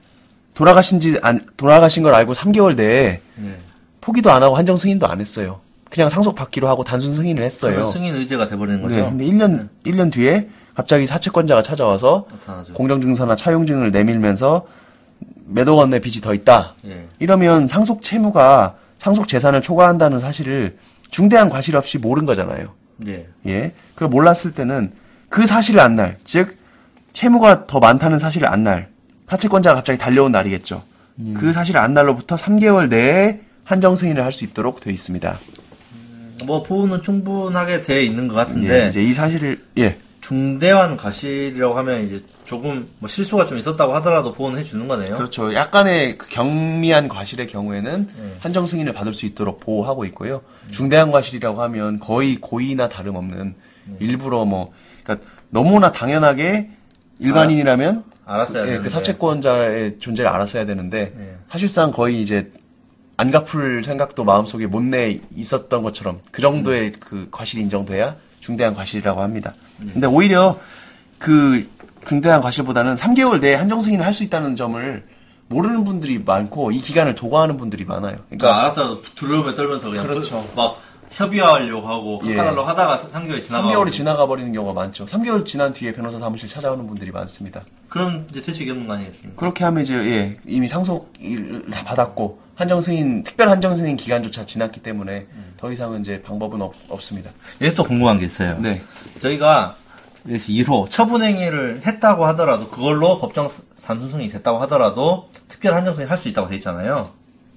[0.54, 3.58] 돌아가신 지 안, 돌아가신 걸 알고 3개월 내에 네.
[4.00, 5.60] 포기도 안 하고 한정 승인도 안 했어요.
[5.90, 7.90] 그냥 상속 받기로 하고 단순 승인을 했어요.
[7.90, 8.88] 승인 의제가 돼버리는 네.
[8.88, 9.08] 거죠.
[9.10, 12.74] 근데 1년 1년 뒤에 갑자기 사채권자가 찾아와서 나타나죠.
[12.74, 14.66] 공정증서나 차용증을 내밀면서
[15.46, 16.74] 몇억 원의 빚이 더 있다.
[16.86, 17.06] 예.
[17.18, 20.76] 이러면 상속 채무가 상속 재산을 초과한다는 사실을
[21.10, 22.74] 중대한 과실 없이 모른 거잖아요.
[23.06, 23.26] 예.
[23.46, 23.72] 예.
[23.94, 24.92] 그걸 몰랐을 때는
[25.28, 26.56] 그 사실을 안 날, 즉
[27.12, 28.88] 채무가 더 많다는 사실을 안 날,
[29.28, 30.82] 사채권자가 갑자기 달려온 날이겠죠.
[31.38, 35.40] 그 사실을 안 날로부터 3개월 내에 한정 승인을 할 수 있도록 되어 있습니다.
[36.44, 42.04] 뭐 보호는 충분하게 돼 있는 것 예, 같은데 이제 이 사실을 예, 중대한 과실이라고 하면
[42.06, 45.16] 이제 조금 뭐 실수가 좀 있었다고 하더라도 보호는 해주는 거네요.
[45.16, 45.52] 그렇죠.
[45.52, 48.36] 약간의 그 경미한 과실의 경우에는 네.
[48.38, 50.40] 한정 승인을 받을 수 있도록 보호하고 있고요.
[50.70, 53.54] 중대한 과실이라고 하면 거의 고의나 다름없는
[53.86, 53.96] 네.
[54.00, 56.70] 일부러 뭐 그러니까 너무나 당연하게
[57.18, 58.82] 일반인이라면 알았어야 예, 되는데.
[58.82, 61.36] 그 사채권자의 존재를 알았어야 되는데 네.
[61.50, 62.52] 사실상 거의 이제
[63.16, 69.54] 안 갚을 생각도 마음속에 못내 있었던 것처럼 그 정도의 그 과실이 인정돼야 중대한 과실이라고 합니다.
[69.78, 69.92] 네.
[69.92, 70.58] 근데 오히려
[71.18, 71.68] 그
[72.08, 75.04] 중대한 과실보다는 3개월 내에 한정 승인을 할 수 있다는 점을
[75.48, 78.16] 모르는 분들이 많고 이 기간을 도과하는 분들이 많아요.
[78.30, 80.48] 그러니까 알았다고 두려움에 떨면서 그냥 그렇죠.
[80.56, 82.34] 막 협의하려고 하고 예.
[82.34, 85.04] 깎아달라고 하다가 3개월이 지나가 3개월이 지나가 버리는 경우가 많죠.
[85.06, 87.62] 3개월 지난 뒤에 변호사 사무실 찾아오는 분들이 많습니다.
[87.88, 89.38] 그럼 이제 퇴직이 없는 거 아니겠습니까?
[89.38, 94.80] 그렇게 하면 이제 예, 이미 상속을 다 받았고 한정 승인 특별 한정 승인 기간조차 지났기
[94.82, 97.30] 때문에 더 이상은 이제 방법은 없, 없습니다.
[97.60, 98.58] 여기 또 궁금한 게 있어요.
[98.58, 98.82] 네.
[99.20, 99.76] 저희가
[100.28, 103.48] 1호 처분행위를 했다고 하더라도 그걸로 법정
[103.84, 107.10] 단순승이 됐다고 하더라도 특별 한정승이 할 수 있다고 돼 있잖아요.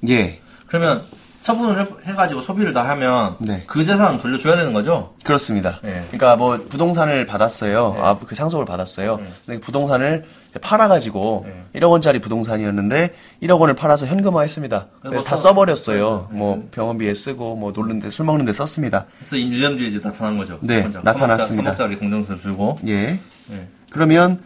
[0.07, 0.39] 예.
[0.67, 1.05] 그러면
[1.49, 3.63] 처분을 해- 해가지고 소비를 다 하면 네.
[3.65, 5.15] 그 재산 돌려줘야 되는 거죠?
[5.23, 5.79] 그렇습니다.
[5.83, 6.03] 예.
[6.11, 7.95] 그러니까 뭐 부동산을 받았어요.
[7.97, 8.01] 예.
[8.01, 9.17] 아, 그 상속을 받았어요.
[9.19, 9.33] 예.
[9.45, 11.79] 근데 부동산을 이제 팔아가지고 예.
[11.79, 14.87] 1억 원짜리 부동산이었는데 1억 원을 팔아서 현금화했습니다.
[15.01, 16.29] 그래서 뭐다 써- 써버렸어요.
[16.31, 19.05] 뭐 병원비에 쓰고 뭐 놀는데 술 먹는데 썼습니다.
[19.17, 20.59] 그래서 1년 뒤에 이제 나타난 거죠.
[20.61, 21.75] 네, 서먹자- 나타났습니다.
[21.75, 22.77] 서먹자리 공정서를 들고.
[22.87, 23.19] 예.
[23.51, 23.67] 예.
[23.89, 24.39] 그러면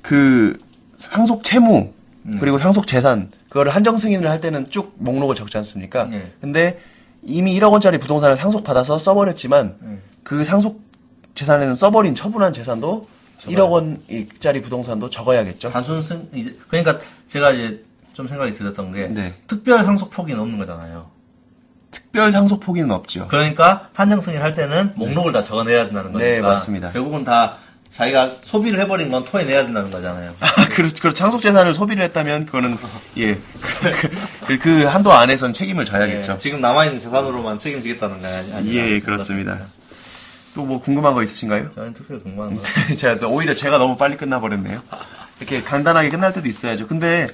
[0.00, 0.58] 그
[0.96, 1.92] 상속 채무
[2.26, 2.38] 음.
[2.40, 6.08] 그리고 상속 재산 그거를 한정 승인을 할 때는 쭉 목록을 적지 않습니까?
[6.12, 6.32] 예.
[6.40, 6.80] 근데
[7.22, 9.98] 이미 1억 원짜리 부동산을 상속 받아서 써버렸지만 예.
[10.22, 10.80] 그 상속
[11.34, 13.08] 재산에는 써버린 처분한 재산도
[13.38, 15.70] 적어야 1억 원짜리 부동산도 적어야겠죠.
[15.70, 19.34] 단순 승 이제 그러니까 제가 이제 좀 생각이 들었던 게 네.
[19.46, 21.10] 특별 상속 폭이는 없는 거잖아요.
[21.90, 23.28] 특별 상속 포기는 없죠.
[23.28, 26.30] 그러니까 한정 승인 할 때는 목록을 다 적어내야 된다는 거니까.
[26.30, 26.90] 네, 맞습니다.
[26.92, 27.58] 결국은 다
[27.96, 30.34] 자기가 소비를 해버린 건 토해내야 된다는 거잖아요.
[30.74, 32.76] 그렇, 그렇, 상속 재산을 소비를 했다면 그거는
[33.18, 33.38] 예.
[34.46, 36.32] 그, 그 한도 안에선 책임을 져야겠죠.
[36.32, 39.60] 예, 지금 남아 있는 재산으로만 책임지겠다는 거 아니, 아니 예, 그렇습니다.
[40.54, 41.70] 또 뭐 궁금한 거 있으신가요?
[41.70, 42.62] 저는 특별히 궁금한 거.
[42.96, 44.82] 제가 또 오히려 제가 너무 빨리 끝나버렸네요.
[45.38, 46.86] 이렇게 간단하게 끝날 때도 있어야죠.
[46.86, 47.28] 근데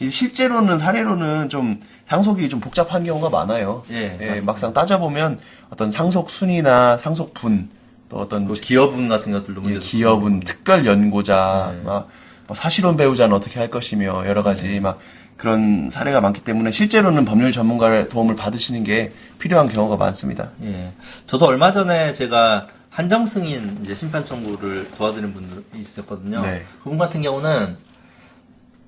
[0.00, 3.84] 이 실제로는 사례로는 좀 상속이 좀 복잡한 경우가 많아요.
[3.90, 4.44] 예, 맞습니다.
[4.44, 5.38] 막상 따져보면
[5.70, 7.83] 어떤 상속 순위나 상속 분, 또
[8.14, 9.80] 어떤 그 기업운 같은 것들도 예, 문제.
[9.80, 11.82] 기업은 특별 연고자, 네.
[11.82, 12.08] 막,
[12.46, 14.98] 뭐 사실혼 배우자는 어떻게 할 것이며 여러 가지 막
[15.36, 20.50] 그런 사례가 많기 때문에 실제로는 법률 전문가의 도움을 받으시는 게 필요한 경우가 많습니다.
[20.62, 20.92] 예.
[21.26, 26.42] 저도 얼마 전에 제가 한정 승인 이제 심판 청구를 도와드린 분들이 있었거든요.
[26.42, 26.64] 네.
[26.84, 27.76] 그분 같은 경우는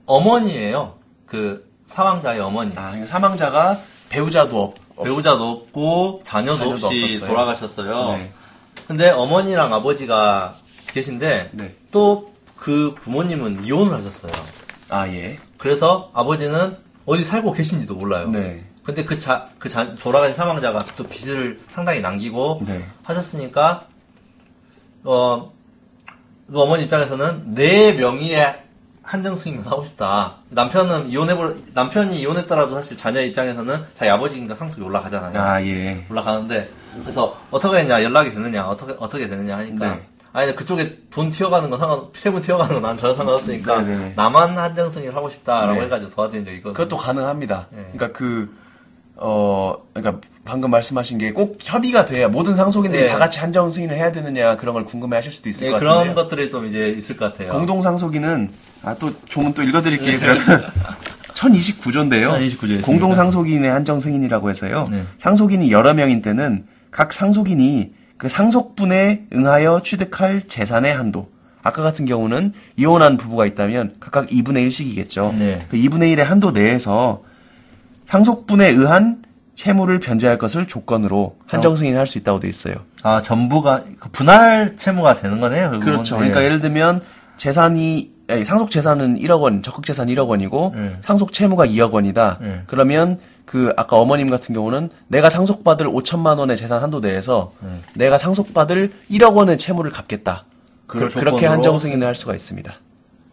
[0.07, 0.95] 어머니예요.
[1.27, 2.73] 그 사망자의 어머니.
[2.77, 7.29] 아, 그러니까 사망자가 배우자도 없, 없- 배우자도 없고 자녀도, 자녀도 없이 없었어요.
[7.31, 8.17] 돌아가셨어요.
[8.17, 8.33] 네.
[8.87, 10.57] 근데 어머니랑 아버지가
[10.93, 11.77] 계신데 네.
[11.91, 14.33] 또 그 부모님은 이혼을 하셨어요.
[14.89, 15.39] 아, 예.
[15.59, 18.29] 그래서 아버지는 어디 살고 계신지도 몰라요.
[18.29, 18.65] 네.
[18.83, 22.85] 근데 그 자, 그 자, 돌아가신 사망자가 또 빚을 상당히 남기고 네.
[23.03, 23.87] 하셨으니까,
[25.05, 25.53] 어,
[26.51, 28.63] 그 어머니 입장에서는 내 명의의
[29.03, 30.37] 한정 승인만 하고 싶다.
[30.51, 35.41] 남편은 이혼해버 남편이 이혼했더라도 사실 자녀 입장에서는 자기 아버지인가 상속이 올라가잖아요.
[35.41, 36.05] 아, 예.
[36.11, 36.69] 올라가는데
[37.03, 40.07] 그래서 어떻게 했냐 연락이 되느냐 어떻게 어떻게 되느냐 하니까 네.
[40.33, 44.13] 아니 그쪽에 돈 튀어가는 건 상관 세무 튀어가는 건 난 전혀 상관없으니까 네, 네.
[44.17, 45.81] 나만 한정 승인을 하고 싶다라고 네.
[45.87, 46.75] 해가지고 도와드린 적이 있거든요.
[46.75, 47.69] 그것도 가능합니다.
[47.73, 47.77] 예.
[47.93, 48.55] 그러니까 그,
[49.17, 53.09] 어, 그러니까 방금 말씀하신 게 꼭 협의가 돼야 모든 상속인들이 예.
[53.09, 55.95] 다 같이 한정 승인을 해야 되느냐 그런 걸 궁금해 하실 수도 있을 예, 것 그런
[55.99, 56.15] 같은데.
[56.15, 57.53] 것들이 좀 이제 있을 것 같아요.
[57.53, 58.51] 공동 상속인은
[58.83, 59.69] 아 또 조문 또 네.
[59.69, 60.19] 읽어드릴게요.
[60.21, 60.45] 그러면
[61.35, 62.29] 1029조인데요.
[62.39, 62.87] 1029조 있습니다.
[62.87, 64.87] 공동 상속인의 한정 승인이라고 해서요.
[64.91, 65.03] 네.
[65.19, 71.29] 상속인이 여러 명인 때는 각 상속인이 그 상속분에 응하여 취득할 재산의 한도.
[71.63, 75.35] 아까 같은 경우는 이혼한 부부가 있다면 각각 2분의 1씩이겠죠.
[75.35, 75.67] 네.
[75.69, 77.23] 그 2분의 1의 한도 내에서
[78.07, 79.23] 상속분에 의한
[79.55, 82.77] 채무를 변제할 것을 조건으로 한정 승인할 수 있다고 돼 있어요.
[83.03, 85.71] 아 전부가 그 분할 채무가 되는 거네요.
[85.73, 85.81] 결국은.
[85.81, 86.15] 그렇죠.
[86.15, 86.21] 네.
[86.21, 87.03] 그러니까 예를 들면
[87.37, 90.97] 재산이 아니, 상속 재산은 1억 원, 적극 재산 1억 원이고 네.
[91.03, 92.39] 상속 채무가 2억 원이다.
[92.41, 92.63] 네.
[92.67, 97.81] 그러면 그 아까 어머님 같은 경우는 내가 상속받을 5천만 원의 재산 한도 내에서 네.
[97.95, 100.45] 내가 상속받을 1억 원의 채무를 갚겠다.
[100.87, 102.75] 그, 그렇게 한정 승인을 할 수가 있습니다.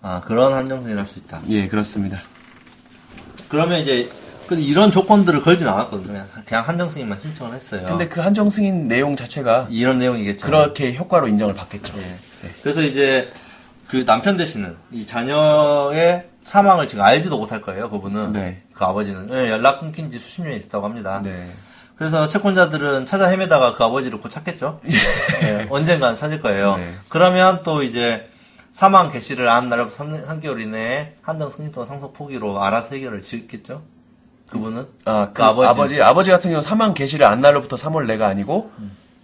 [0.03, 1.41] 아 그런 한정 승인을 할 수 있다.
[1.49, 2.21] 예, 그렇습니다.
[3.49, 4.09] 그러면 이제
[4.47, 6.25] 근데 이런 조건들을 걸진 않았거든요.
[6.45, 7.85] 그냥, 한정 승인만 신청을 했어요.
[7.87, 10.45] 근데 그 한정 승인 내용 자체가 이런 내용이겠죠.
[10.45, 11.93] 그렇게 효과로 인정을 받겠죠.
[11.97, 12.17] 예.
[12.61, 13.31] 그래서 이제
[13.87, 17.89] 그 남편 되시는 이 자녀의 사망을 지금 알지도 못할 거예요.
[17.89, 18.61] 그분은 네.
[18.73, 21.21] 그 아버지는 예, 연락 끊긴 지 수십 년이 됐다고 합니다.
[21.23, 21.49] 네.
[21.95, 24.81] 그래서 채권자들은 찾아 헤매다가 그 아버지를 곧 찾겠죠.
[25.43, 26.77] 예, 언젠간 찾을 거예요.
[26.77, 26.93] 네.
[27.09, 28.27] 그러면 또 이제
[28.71, 33.83] 사망 개시를 한 날부터 3, 개월 이내에 한정 승인 또는 상속 포기로 알아서 해결을 짓겠죠.
[34.49, 35.67] 그분은 아, 그 그 아버지.
[35.69, 36.01] 아버지.
[36.01, 38.71] 아버지 같은 경우 사망 개시를 안 날로부터 3월 내가 아니고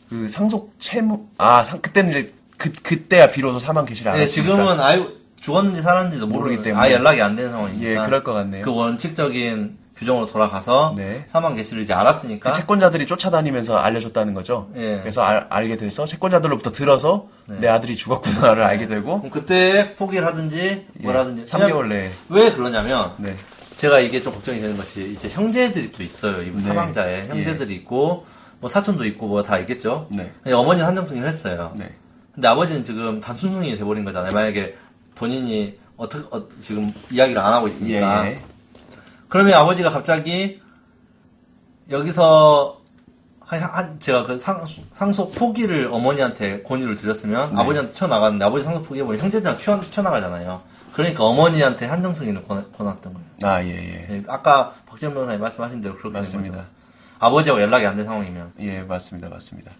[0.10, 4.52] 그 상속 채무 아 상- 그때는 이제 그 그때야 비로소 사망 개시를 안 예, 했으니까.
[4.56, 6.82] 지금은 아유 죽었는지 살았는지도 모르기 때문에.
[6.84, 7.90] 아예 연락이 안 되는 상황이니까.
[7.90, 8.64] 예, 그럴 것 같네요.
[8.66, 11.26] 그 원칙적인 규정으로 돌아가서 네.
[11.28, 14.70] 사망 개시를 이제 알았으니까 그 채권자들이 쫓아다니면서 알려줬다는 거죠.
[14.78, 14.98] 예.
[15.02, 20.58] 그래서 알, 게 돼서 채권자들로부터 들어서 내 아들이 죽었구나를 알게 되고 그럼 그때 포기를 하든지
[21.00, 23.36] 예, 뭐라든지 3개월 내에 왜 그러냐면 네.
[23.76, 26.44] 제가 이게 좀 걱정이 되는 것이 이제 형제들이 또 있어요.
[26.44, 26.68] 이분 네.
[26.68, 28.26] 사망자의 형제들이 있고
[28.62, 30.08] 뭐 사촌도 있고 뭐 다 있겠죠.
[30.12, 30.32] 네.
[30.50, 31.74] 어머니는 한정 승인을 했어요.
[31.76, 31.90] 네.
[32.34, 34.32] 근데 아버지는 지금 단순 승인이 돼버린 거잖아요.
[34.34, 34.76] 만약에
[35.20, 38.42] 본인이 어떻게 어, 지금 이야기를 안 하고 있으니까 예.
[39.28, 40.62] 그러면 아버지가 갑자기
[41.92, 42.80] 여기서
[43.42, 47.60] 한, 한- 제가 그 상, 상속 포기를 어머니한테 권유를 드렸으면 네.
[47.60, 50.62] 아버지한테 튀어나갔는데 아버지 상속 포기해버리면 형제들이랑 튀어, 튀어나가잖아요.
[50.94, 53.28] 그러니까 어머니한테 한정 승인을 권, 권했던 거예요.
[53.44, 54.08] 아, 예, 예.
[54.10, 56.66] 예, 아까 박지원 변호사님 말씀하신 대로 그렇게 된 맞습니다.
[57.20, 59.30] 아버지하고 연락이 안 된 상황이면 예, 맞습니다.
[59.30, 59.72] 맞습니다.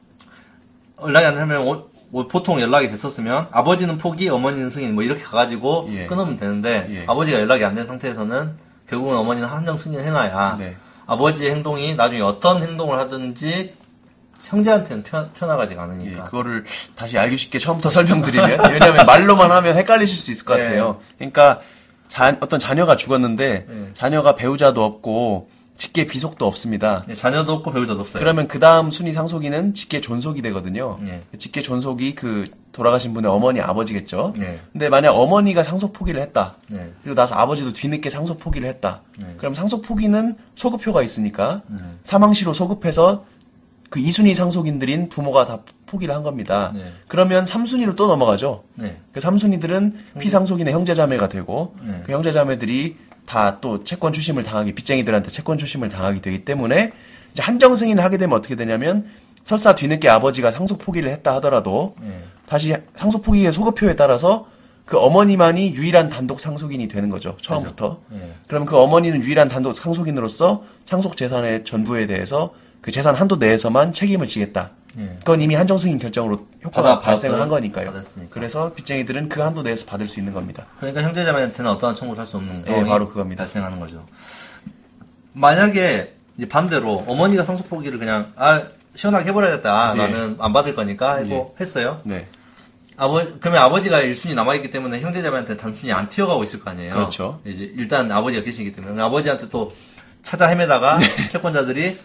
[1.02, 1.66] 연락이 안 되면
[2.12, 6.06] 오- 오- 보통 연락이 됐었으면 아버지는 포기, 어머니는 승인 뭐 이렇게 가가지고 예.
[6.08, 7.04] 끊으면 되는데 예.
[7.08, 8.58] 아버지가 연락이 안 된 상태에서는
[8.90, 10.76] 결국은 어머니는 한정 승인 해놔야 네.
[11.06, 13.74] 아버지의 행동이 나중에 어떤 행동을 하든지
[14.42, 16.24] 형제한테는 튀어, 튀어나가지가 예, 않으니까.
[16.26, 16.64] 그거를
[16.96, 20.64] 다시 알기 쉽게 처음부터 설명드리면 왜냐하면 말로만 하면 헷갈리실 수 있을 것 예.
[20.64, 21.00] 같아요.
[21.18, 21.60] 그러니까
[22.08, 23.94] 자- 어떤 자녀가 죽었는데 예.
[23.96, 27.06] 자녀가 배우자도 없고 직계 비속도 없습니다.
[27.08, 28.20] 예, 자녀도 없고 배우자도 없어요.
[28.20, 31.00] 그러면 그 다음 순위 상속인은 직계 존속이 되거든요.
[31.08, 31.22] 예.
[31.38, 34.34] 직계 존속이 그 돌아가신 분의 어머니 아버지겠죠.
[34.40, 34.60] 예.
[34.74, 36.58] 근데 만약 어머니가 상속 포기를 했다.
[36.74, 36.92] 예.
[37.02, 39.04] 그리고 나서 아버지도 뒤늦게 상속 포기를 했다.
[39.18, 39.36] 네.
[39.38, 41.64] 그럼 상속 포기는 소급표가 있으니까
[42.04, 43.24] 사망시로 소급해서
[43.90, 46.72] 그 2순위 상속인들인 부모가 다 포기를 한 겁니다.
[46.76, 46.92] 네.
[47.08, 48.64] 그러면 3순위로 또 넘어가죠.
[48.76, 49.00] 네.
[49.14, 52.04] 그 3순위들은 피상속인의 형제자매가 되고 네.
[52.06, 52.98] 그 형제자매들이
[53.30, 56.92] 다 또 채권 추심을 당하기 빚쟁이들한테 채권 추심을 당하게 되기 때문에
[57.32, 59.06] 이제 한정 승인을 하게 되면 어떻게 되냐면
[59.44, 62.24] 설사 뒤늦게 아버지가 상속 포기를 했다 하더라도 예.
[62.48, 64.48] 다시 상속 포기의 소급표에 따라서
[64.86, 67.38] 그 어머니만이 유일한 단독 상속인이 되는 거죠.
[67.42, 68.00] 처음부터.
[68.14, 68.34] 예.
[68.48, 74.26] 그럼 그 어머니는 유일한 단독 상속인으로서 상속 재산의 전부에 대해서 그 재산 한도 내에서만 책임을
[74.26, 74.72] 지겠다.
[74.98, 75.16] 예.
[75.20, 77.88] 그건 이미 한정 승인 결정으로 효과가 받아- 발생을 한 거니까요.
[77.92, 78.34] 받았으니까.
[78.34, 80.66] 그래서 빚쟁이들은 그 한도 내에서 받을 수 있는 겁니다.
[80.80, 83.44] 그러니까 형제자매한테는 어떠한 청구를 할 수 없는 예, 상황이 바로 그겁니다.
[83.44, 84.06] 발생하는 거죠.
[85.34, 88.64] 만약에 이제 반대로 어머니가 상속 포기를 그냥 아
[88.96, 89.72] 시원하게 해버려야겠다.
[89.72, 89.98] 아, 예.
[89.98, 92.02] 나는 안 받을 거니까 하고 했어요.
[92.04, 92.28] 네.
[92.98, 96.94] 아버 그러면 아버지가 1순위 남아있기 때문에 형제자매한테 단순히 안 튀어가고 있을 거 아니에요.
[96.94, 97.40] 그렇죠.
[97.46, 99.74] 이제 일단 아버지가 계시기 때문에 아버지한테 또
[100.22, 101.28] 찾아 헤매다가 네.
[101.30, 101.98] 채권자들이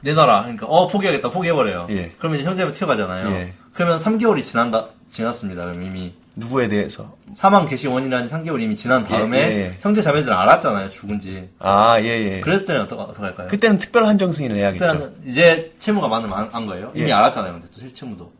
[0.00, 0.42] 내놔라.
[0.42, 1.30] 그러니까 어 포기하겠다.
[1.30, 1.86] 포기해버려요.
[1.90, 2.12] 예.
[2.18, 3.30] 그러면 이제 형제자매 튀어가잖아요.
[3.34, 3.54] 예.
[3.72, 5.64] 그러면 3개월이 지난다 지났습니다.
[5.64, 7.14] 그럼 이미 누구에 대해서?
[7.34, 9.76] 사망 개시 원인이라는 3개월 이미 지난 다음에 예, 예.
[9.80, 10.88] 형제 자매들은 알았잖아요.
[10.88, 11.48] 죽은지.
[11.58, 12.40] 아, 예, 예.
[12.40, 13.48] 그랬을 때는 어떡, 어떡할까요?
[13.48, 14.86] 그때는 특별 한정 승인을 해야겠죠.
[14.86, 16.92] 그때는 이제 채무가 많으면 안, 안 거예요.
[16.94, 17.12] 이미 예.
[17.12, 17.54] 알았잖아요.
[17.54, 18.30] 근데 또 실채무도.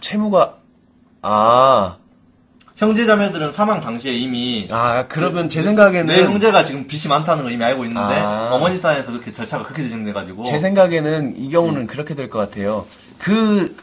[0.00, 0.56] 채무가
[1.22, 1.97] 아,
[2.78, 7.52] 형제 자매들은 사망 당시에 이미 아, 그러면 제 생각에는 내 형제가 지금 빚이 많다는 걸
[7.52, 8.50] 이미 알고 있는데 아.
[8.52, 11.86] 어머니 딴에서 그렇게 절차가 그렇게 진행돼가지고 제 생각에는 이 경우는 음.
[11.88, 12.86] 그렇게 될 것 같아요.
[13.18, 13.74] 그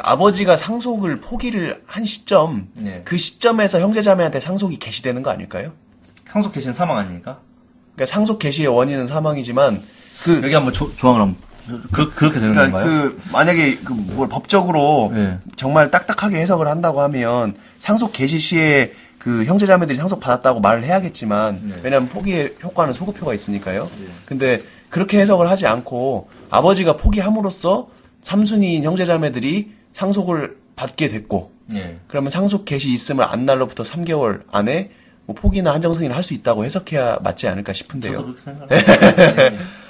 [0.00, 3.00] 아버지가 상속을 포기를 한 시점, 네.
[3.06, 5.72] 그 시점에서 형제 자매한테 상속이 개시되는 거 아닐까요?
[6.26, 7.38] 상속 계신 사망 아닙니까?
[7.94, 9.82] 그러니까 상속 개시의 원인은 사망이지만
[10.24, 11.36] 그 여기 한번 조, 조항을 한번
[11.92, 13.12] 그, 그렇게 되는 그러니까 건가요?
[13.12, 15.38] 그 만약에 그 뭘 법적으로 네.
[15.56, 21.80] 정말 딱딱하게 해석을 한다고 하면 상속 개시 시에 그 형제자매들이 상속 받았다고 말을 해야겠지만 네.
[21.82, 23.90] 왜냐하면 포기의 효과는 소급효가 있으니까요.
[24.24, 27.88] 근데 그렇게 해석을 하지 않고 아버지가 포기함으로써
[28.22, 31.98] 삼순이인 형제자매들이 상속을 받게 됐고 예.
[32.06, 34.90] 그러면 상속 개시 있음을 안 날로부터 3개월 안에
[35.26, 38.12] 뭐 포기나 한정 승인을 할 수 있다고 해석해야 맞지 않을까 싶은데요.
[38.12, 39.64] 저도 그렇게 생각합니다.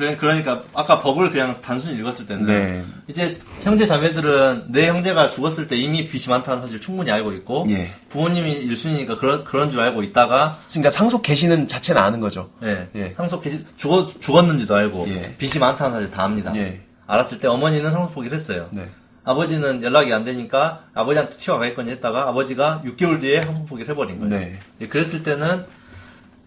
[0.00, 0.16] 예.
[0.16, 2.84] 그러니까, 아까 법을 그냥 단순히 읽었을 때는 네.
[3.06, 7.92] 이제 형제 자매들은 내 형제가 죽었을 때 이미 빚이 많다는 사실 충분히 알고 있고 예.
[8.08, 12.50] 부모님이 일순이니까 그런 그런 줄 알고 있다가 그러니까 상속 개시는 자체는 아는 거죠.
[12.62, 12.88] 예.
[12.94, 13.14] 예.
[13.16, 15.36] 상속 빚 죽었 죽었는지도 알고 예.
[15.36, 16.54] 빚이 많다는 사실 다 압니다.
[16.56, 16.80] 예.
[17.06, 18.68] 알았을 때 어머니는 상속 포기를 했어요.
[18.70, 18.88] 네.
[19.24, 24.30] 아버지는 연락이 안 되니까 아버지한테 튀어가겠거니 했다가 아버지가 6개월 뒤에 상속 포기를 해버린 거예요.
[24.30, 24.58] 네.
[24.80, 25.64] 예, 그랬을 때는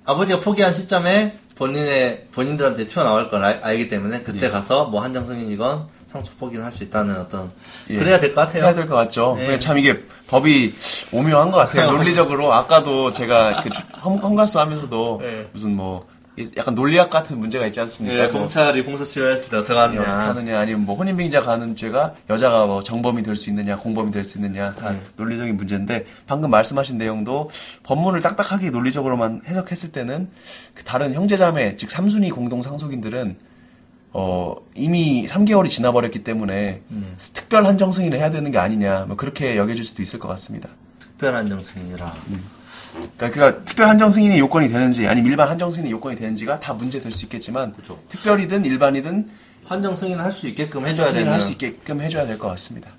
[0.06, 4.50] 아버지가 포기한 시점에 본인의 본인들한테 튀어나올 걸 알, 알기 때문에 그때 예.
[4.50, 7.52] 가서 뭐 한정승인이건 상속 포기는 할 수 있다는 어떤
[7.90, 7.98] 예.
[7.98, 8.64] 그래야 될 것 같아요.
[8.64, 9.36] 해야 될 것 같죠.
[9.38, 9.46] 네.
[9.46, 10.74] 근데 참 이게 법이
[11.12, 11.92] 오묘한 것 같아요.
[11.94, 15.48] 논리적으로 아까도 제가 그 험가스 하면서도 네.
[15.54, 16.13] 무슨 뭐 이-
[16.58, 18.18] 약간 논리학 같은 문제가 있지 않습니까?
[18.18, 20.28] 예, 뭐 검찰이 공소 취하했을 때 어떻게 어떻게 하느냐.
[20.30, 24.40] 하느냐 아니면 뭐 혼인빙자 가는 죄가 여자가 뭐 정범이 될 수 있느냐 공범이 될 수
[24.40, 25.02] 있느냐 다 네.
[25.16, 27.50] 논리적인 문제인데 방금 말씀하신 내용도
[27.84, 30.30] 법문을 딱딱하게 논리적으로만 해석했을 때는
[30.74, 33.36] 그 다른 형제자매 즉 삼순위 공동 상속인들은
[34.14, 37.16] 어 이미 3개월이 지나버렸기 때문에 음.
[37.34, 40.70] 특별 한정 승인을 해야 되는 게 아니냐 뭐 그렇게 여겨질 수도 있을 것 같습니다.
[41.00, 42.14] 특별 한정승인이라.
[42.94, 47.02] 그러니까, 그러니까 특별 한정 승인이 요건이 되는지 아니면 일반 한정 승인이 요건이 되는지가 다 문제
[47.02, 48.00] 될 수 있겠지만 그쵸.
[48.10, 49.30] 특별이든 일반이든
[49.66, 51.34] 한정 승인 할수 있게끔 해줘야 승인을 되는.
[51.34, 52.90] 할수 있게끔 해줘야 될 것 같습니다.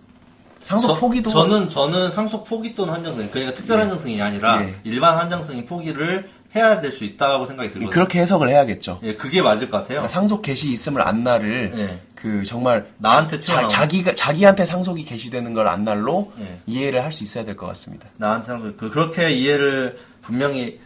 [0.64, 4.62] 상속 저- 포기도 저는 저는 상속 포기 또는 한정 승인 그러니까 특별 한정 승인이 아니라
[4.62, 4.74] 예.
[4.84, 7.90] 일반 한정 승인 포기를 해야 될 수 있다고 생각이 들거든요.
[7.90, 9.00] 그렇게 해석을 해야겠죠.
[9.02, 9.88] 예, 그게 맞을 것 같아요.
[10.00, 12.00] 그러니까 상속 개시 있음을 안 날을 예.
[12.14, 16.60] 그 정말 나한테 자, 자기가 자기한테 상속이 개시되는 걸 안 날로 예.
[16.66, 18.08] 이해를 할 수 있어야 될 것 같습니다.
[18.18, 20.80] 나한테 상속 그 그렇게 이해를 분명히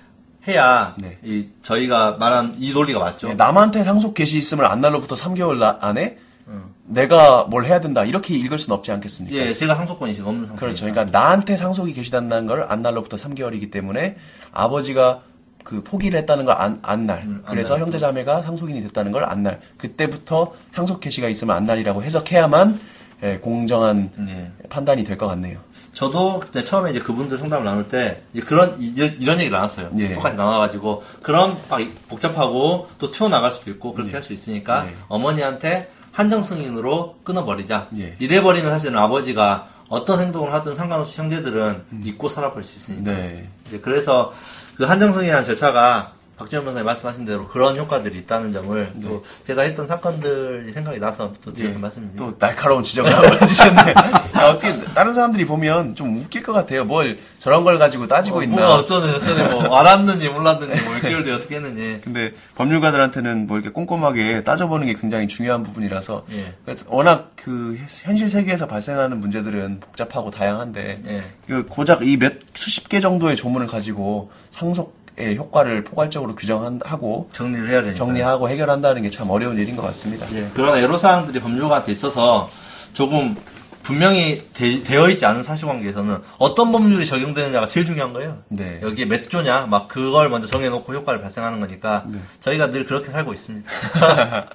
[0.46, 1.18] 해야 네.
[1.22, 3.28] 이 저희가 말한 이 논리가 맞죠.
[3.30, 6.16] 예, 남한테 상속 개시 있음을 안 날로부터 3개월 나- 안에
[6.46, 6.72] 음.
[6.84, 9.36] 내가 뭘 해야 된다 이렇게 읽을 수는 없지 않겠습니까?
[9.36, 10.60] 예, 제가 상속권이 지금 없는 상태.
[10.60, 10.86] 그렇죠.
[10.86, 14.16] 그러니까 나한테 상속이 개시된다는 걸 안 날로부터 3개월이기 때문에
[14.52, 15.20] 아버지가
[15.68, 17.22] 그 포기를 했다는 걸 안 안 날.
[17.24, 17.82] 음, 안 그래서 날.
[17.82, 19.60] 형제 자매가 상속인이 됐다는 걸 안 날.
[19.76, 22.80] 그때부터 상속 개시가 있으면 안 날이라고 해석해야만
[23.22, 24.50] 예, 공정한 예.
[24.70, 25.58] 판단이 될 것 같네요.
[25.92, 29.90] 저도 그때 처음에 이제 그분들 상담을 나눌 때 이제 그런 이- 이런 얘기를 나눴어요.
[29.98, 30.14] 예.
[30.14, 34.14] 똑같이 나와가지고 그런 막 복잡하고 또 튀어나갈 수도 있고 그렇게 예.
[34.14, 34.94] 할수 있으니까 예.
[35.08, 37.88] 어머니한테 한정 승인으로 끊어버리자.
[37.98, 38.16] 예.
[38.20, 43.10] 이래버리면 사실은 아버지가 어떤 행동을 하든 상관없이 형제들은 믿고 살아버릴 수 있으니까.
[43.10, 43.48] 네.
[43.66, 44.32] 이제 그래서
[44.78, 50.72] 그 한정승이라는 절차가 박지원 변호사님 말씀하신 대로 그런 효과들이 있다는 점을 또 제가 했던 사건들이
[50.72, 52.24] 생각이 나서 또 드렸던 예, 말씀입니다.
[52.24, 53.90] 또 날카로운 지적을 하고 해주셨네.
[54.36, 56.84] 야, 어떻게 다른 사람들이 보면 좀 웃길 것 같아요.
[56.84, 58.56] 뭘 저런 걸 가지고 따지고 어, 있나.
[58.56, 63.70] 뭐가 어쩌네 어쩌네 뭐 알았는지 몰랐는지 뭐 6개월 뒤에 어떻게 했는지 근데 법률가들한테는 뭐 이렇게
[63.72, 66.54] 꼼꼼하게 따져보는 게 굉장히 중요한 부분이라서 예.
[66.64, 71.22] 그래서 워낙 그 현실 세계에서 발생하는 문제들은 복잡하고 다양한데 예.
[71.48, 77.68] 그 고작 이 몇 수십 개 정도의 조문을 가지고 상속 의 효과를 포괄적으로 규정하고 정리를
[77.70, 80.26] 해야 되니까 정리하고 해결한다는 게 참 어려운 일인 것 같습니다.
[80.34, 82.48] 예, 그런 애로사항들이 법률가한테 있어서
[82.92, 83.34] 조금
[83.82, 88.38] 분명히 되, 어 있지 않은 사실관계에서는 어떤 법률이 적용되느냐가 제일 중요한 거예요.
[88.48, 88.80] 네.
[88.82, 92.18] 여기에 몇 조냐, 막 그걸 먼저 정해놓고 효과를 발생하는 거니까 네.
[92.40, 93.68] 저희가 늘 그렇게 살고 있습니다.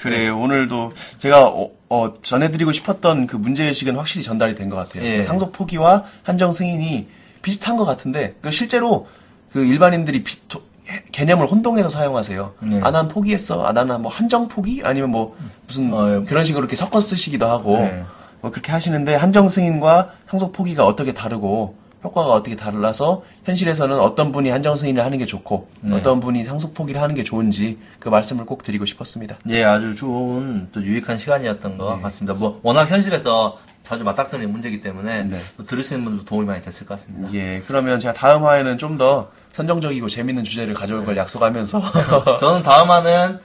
[0.00, 0.38] 그래요.
[0.38, 5.04] 오늘도 제가 어, 어, 전해드리고 싶었던 그 문제의식은 확실히 전달이 된 것 같아요.
[5.04, 5.24] 예.
[5.24, 7.08] 상속 포기와 한정 승인이
[7.42, 9.08] 비슷한 것 같은데 그 실제로
[9.52, 12.54] 그 일반인들이 비- 도- 해- 개념을 혼동해서 사용하세요.
[12.66, 12.80] 네.
[12.82, 13.64] 아, 난 포기했어.
[13.66, 14.82] 아, 나는 뭐 한정 포기?
[14.84, 15.36] 아니면 뭐
[15.66, 16.24] 무슨 어, 예.
[16.24, 18.04] 그런 식으로 이렇게 섞어 쓰시기도 하고 네.
[18.40, 24.48] 뭐 그렇게 하시는데 한정 승인과 상속 포기가 어떻게 다르고 효과가 어떻게 달라서 현실에서는 어떤 분이
[24.48, 25.96] 한정 승인을 하는 게 좋고 네.
[25.96, 29.36] 어떤 분이 상속 포기를 하는 게 좋은지 그 말씀을 꼭 드리고 싶었습니다.
[29.50, 32.02] 예, 아주 좋은 또 유익한 시간이었던 것 네.
[32.02, 32.32] 같습니다.
[32.38, 35.40] 뭐 워낙 현실에서 자주 맞닥뜨리는 문제이기 때문에 네.
[35.58, 37.28] 또 들으시는 분도 도움이 많이 됐을 것 같습니다.
[37.34, 43.38] 예, 그러면 제가 다음 화에는 좀 더 선정적이고 재밌는 주제를 가져올 걸 약속하면서 저는 다음화는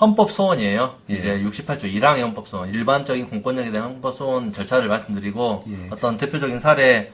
[0.00, 0.96] 헌법 소원이에요.
[1.10, 1.14] 예.
[1.14, 5.88] 이제 68조 1항의 헌법 소원, 일반적인 공권력에 대한 헌법 소원 절차를 말씀드리고 예.
[5.90, 7.12] 어떤 대표적인 사례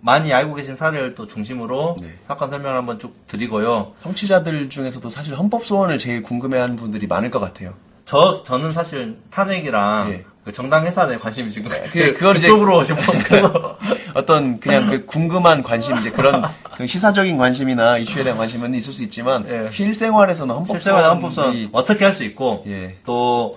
[0.00, 2.14] 많이 알고 계신 사례를 또 중심으로 네.
[2.20, 3.92] 사건 설명을 한번 쭉 드리고요.
[4.02, 7.74] 청취자들 중에서도 사실 헌법 소원을 제일 궁금해하는 분들이 많을 것 같아요.
[8.04, 10.24] 저 저는 사실 탄핵이랑 예.
[10.44, 13.02] 그 정당 해산에 관심이 지금 그- 그걸 그쪽으로 지금
[14.14, 16.42] 어떤 그냥 그 궁금한 관심 이제 그런
[16.76, 19.70] 그 시사적인 관심이나 이슈에 대한 관심은 있을 수 있지만 예.
[19.70, 22.96] 실생활에서는 헌법 실생활의 헌법 소원 소원이 어떻게 할 수 있고 예.
[23.04, 23.56] 또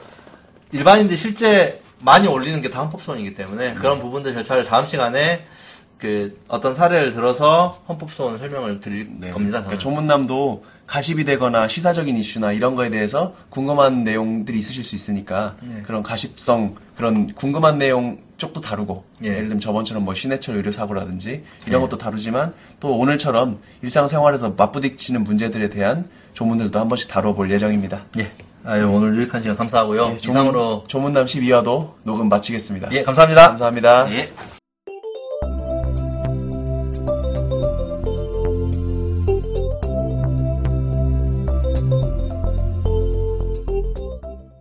[0.72, 5.46] 일반인들이 실제 많이 올리는 게 다 헌법 소원이기 때문에 그런 부분들 절차를 다음 시간에
[5.98, 9.32] 그 어떤 사례를 들어서 헌법 소원 설명을 드릴 네.
[9.32, 9.60] 겁니다.
[9.62, 15.82] 그러니까 조문남도 가십이 되거나 시사적인 이슈나 이런 거에 대해서 궁금한 내용들이 있으실 수 있으니까 네.
[15.84, 19.28] 그런 가십성 그런 궁금한 내용 쪽도 다루고 예.
[19.28, 19.32] 예.
[19.34, 21.86] 를 들면 저번처럼 뭐 신해철 의료 사고라든지 이런 예.
[21.86, 28.06] 것도 다루지만 또 오늘처럼 일상생활에서 맞부딪히는 문제들에 대한 조문들도 한 번씩 다뤄볼 예정입니다.
[28.20, 28.32] 예.
[28.64, 30.12] 아유, 오늘 유익한 시간 감사하고요.
[30.14, 32.92] 예, 조문- 이상으로 조문남 12화도 녹음 마치겠습니다.
[32.92, 33.48] 예, 감사합니다.
[33.50, 34.12] 감사합니다.
[34.14, 34.28] 예.